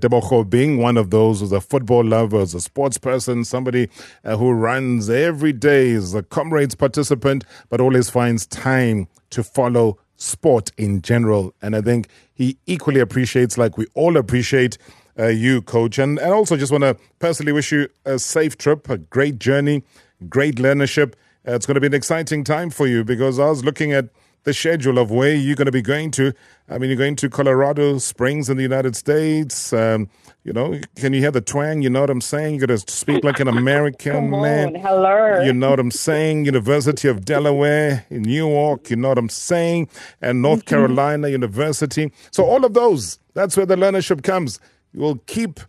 being 0.49 0.77
one 0.77 0.97
of 0.97 1.09
those 1.09 1.39
who's 1.39 1.51
a 1.51 1.61
football 1.61 2.03
lover, 2.03 2.41
as 2.41 2.53
a 2.53 2.61
sports 2.61 2.97
person, 2.97 3.43
somebody 3.43 3.89
uh, 4.23 4.37
who 4.37 4.51
runs 4.51 5.09
every 5.09 5.53
day, 5.59 5.89
is 5.89 6.13
a 6.13 6.23
comrades 6.23 6.75
participant, 6.75 7.43
but 7.69 7.81
always 7.81 8.09
finds 8.09 8.45
time 8.47 9.07
to 9.31 9.43
follow 9.43 9.97
sport 10.17 10.71
in 10.77 11.01
general. 11.01 11.53
And 11.61 11.75
I 11.75 11.81
think 11.81 12.09
he 12.33 12.57
equally 12.65 12.99
appreciates, 12.99 13.57
like 13.57 13.77
we 13.77 13.85
all 13.93 14.17
appreciate, 14.17 14.77
uh, 15.19 15.27
you, 15.27 15.61
coach. 15.61 15.97
And, 15.97 16.19
and 16.19 16.33
also 16.33 16.57
just 16.57 16.71
want 16.71 16.83
to 16.83 16.97
personally 17.19 17.51
wish 17.51 17.71
you 17.71 17.87
a 18.05 18.19
safe 18.19 18.57
trip, 18.57 18.89
a 18.89 18.97
great 18.97 19.39
journey, 19.39 19.83
great 20.29 20.55
learnership. 20.55 21.13
Uh, 21.47 21.53
it's 21.53 21.65
going 21.65 21.75
to 21.75 21.81
be 21.81 21.87
an 21.87 21.93
exciting 21.93 22.43
time 22.43 22.69
for 22.69 22.87
you 22.87 23.03
because 23.03 23.39
I 23.39 23.49
was 23.49 23.63
looking 23.63 23.93
at 23.93 24.09
the 24.47 24.53
schedule 24.53 24.97
of 24.97 25.11
where 25.11 25.35
you're 25.35 25.57
going 25.57 25.65
to 25.65 25.73
be 25.73 25.81
going 25.81 26.09
to. 26.09 26.33
I 26.69 26.77
mean, 26.77 26.89
you're 26.89 26.97
going 26.97 27.17
to 27.17 27.29
Colorado 27.29 27.97
Springs 27.97 28.49
in 28.49 28.55
the 28.55 28.63
United 28.63 28.95
States. 28.95 29.73
Um, 29.73 30.09
you 30.45 30.53
know, 30.53 30.79
can 30.95 31.11
you 31.11 31.19
hear 31.19 31.31
the 31.31 31.41
twang? 31.41 31.81
You 31.81 31.89
know 31.89 31.99
what 31.99 32.09
I'm 32.09 32.21
saying? 32.21 32.53
You 32.55 32.61
got 32.61 32.67
to 32.67 32.77
speak 32.89 33.25
like 33.25 33.41
an 33.41 33.49
American 33.49 34.29
man. 34.29 34.75
Hello. 34.75 35.41
You 35.41 35.51
know 35.51 35.71
what 35.71 35.81
I'm 35.81 35.91
saying? 35.91 36.45
University 36.45 37.09
of 37.09 37.25
Delaware 37.25 38.05
in 38.09 38.21
Newark. 38.21 38.89
You 38.89 38.95
know 38.95 39.09
what 39.09 39.17
I'm 39.17 39.27
saying? 39.27 39.89
And 40.21 40.41
North 40.41 40.59
mm-hmm. 40.59 40.69
Carolina 40.69 41.27
University. 41.27 42.09
So 42.31 42.45
all 42.45 42.63
of 42.63 42.73
those. 42.73 43.19
That's 43.33 43.57
where 43.57 43.65
the 43.65 43.75
learnership 43.75 44.23
comes. 44.23 44.61
You 44.93 45.01
will 45.01 45.17
keep 45.27 45.59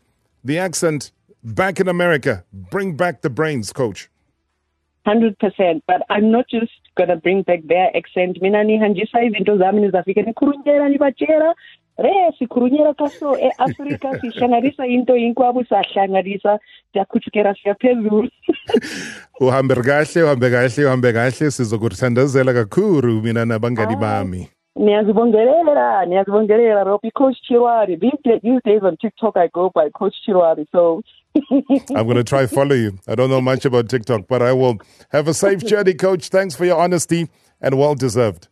the 0.45 0.61
accent 0.61 1.11
back 1.43 1.81
in 1.81 1.89
America. 1.89 2.45
Bring 2.53 2.97
back 2.97 3.23
the 3.23 3.31
brains, 3.31 3.73
coach. 3.73 4.09
100%. 5.05 5.83
But 5.89 6.03
I'm 6.11 6.31
not 6.31 6.49
just 6.49 6.71
to 7.07 7.17
bring 7.17 7.43
back 7.43 7.61
their 7.67 7.97
accent. 7.97 8.43
Mina 8.43 8.65
nihanjisa 8.65 9.23
izinto 9.23 9.57
zami 9.57 9.81
nizafike 9.81 10.23
nikhulunyela 10.23 10.89
nibatshela 10.89 11.55
re 11.99 12.33
sikhulunyela 12.39 12.95
kaso 12.95 13.37
e-afrika 13.39 14.15
sihlanganisa 14.21 14.87
into 14.87 15.17
inkwabo 15.17 15.65
sahlanganisa 15.65 16.59
siyakhutshukela 16.93 17.55
siya 17.55 17.75
phezulu. 17.75 18.29
Uhambe 19.41 19.75
kahle 19.75 20.23
uhambe 20.23 20.51
kahle 20.51 20.87
uhambe 20.87 21.13
kahle. 21.13 21.51
Sizokuthandazela 21.51 22.53
kakhulu 22.53 23.23
mina 23.23 23.45
nabangani 23.45 23.97
bami 23.97 24.49
niyazibongelela 24.79 26.05
niyazibongelela 26.07 26.85
ro 26.85 26.99
because 27.03 27.37
chirwari 27.49 27.97
these 27.97 28.61
days 28.65 28.83
on 28.83 28.97
tiktok 28.97 29.37
i 29.37 29.49
go 29.49 29.71
by 29.75 29.91
coach 29.91 30.15
chirwari 30.25 30.67
so 30.73 31.03
I'm 31.51 32.07
going 32.07 32.17
to 32.17 32.25
try 32.25 32.47
follow 32.47 32.75
you. 32.75 32.99
I 33.07 33.15
don't 33.15 33.31
know 33.31 33.41
much 33.41 33.65
about 33.65 33.89
TikTok, 33.89 34.27
but 34.29 34.43
I 34.43 34.53
will. 34.53 34.79
Have 35.11 35.29
a 35.29 35.35
safe 35.35 35.65
journey, 35.67 35.95
coach. 35.95 36.31
Thanks 36.31 36.57
for 36.57 36.65
your 36.65 36.81
honesty 36.81 37.29
and 37.61 37.79
well 37.79 37.95
deserved. 37.95 38.49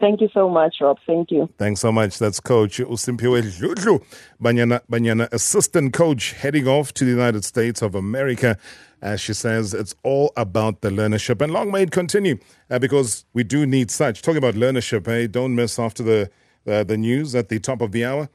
Thank 0.00 0.20
you 0.20 0.28
so 0.32 0.48
much, 0.48 0.76
Rob. 0.80 0.98
Thank 1.06 1.32
you. 1.32 1.48
Thanks 1.58 1.80
so 1.80 1.90
much. 1.90 2.18
That's 2.18 2.38
Coach 2.38 2.78
uSimphiwe 2.78 3.42
Dludlu, 3.42 4.04
Banyana, 4.40 4.80
Banyana, 4.88 5.28
assistant 5.32 5.92
coach 5.92 6.32
heading 6.34 6.68
off 6.68 6.94
to 6.94 7.04
the 7.04 7.10
United 7.10 7.44
States 7.44 7.82
of 7.82 7.96
America. 7.96 8.56
As 9.00 9.20
she 9.20 9.32
says, 9.32 9.74
it's 9.74 9.94
all 10.02 10.32
about 10.36 10.80
the 10.80 10.90
learnership. 10.90 11.40
And 11.40 11.52
long 11.52 11.70
may 11.70 11.82
it 11.82 11.90
continue 11.90 12.38
uh, 12.70 12.78
because 12.78 13.24
we 13.32 13.44
do 13.44 13.64
need 13.64 13.90
such. 13.90 14.22
Talking 14.22 14.38
about 14.38 14.54
learnership, 14.54 15.06
hey, 15.06 15.26
don't 15.28 15.54
miss 15.54 15.78
after 15.78 16.02
the, 16.02 16.30
uh, 16.66 16.84
the 16.84 16.96
news 16.96 17.34
at 17.34 17.48
the 17.48 17.60
top 17.60 17.80
of 17.80 17.92
the 17.92 18.04
hour. 18.04 18.28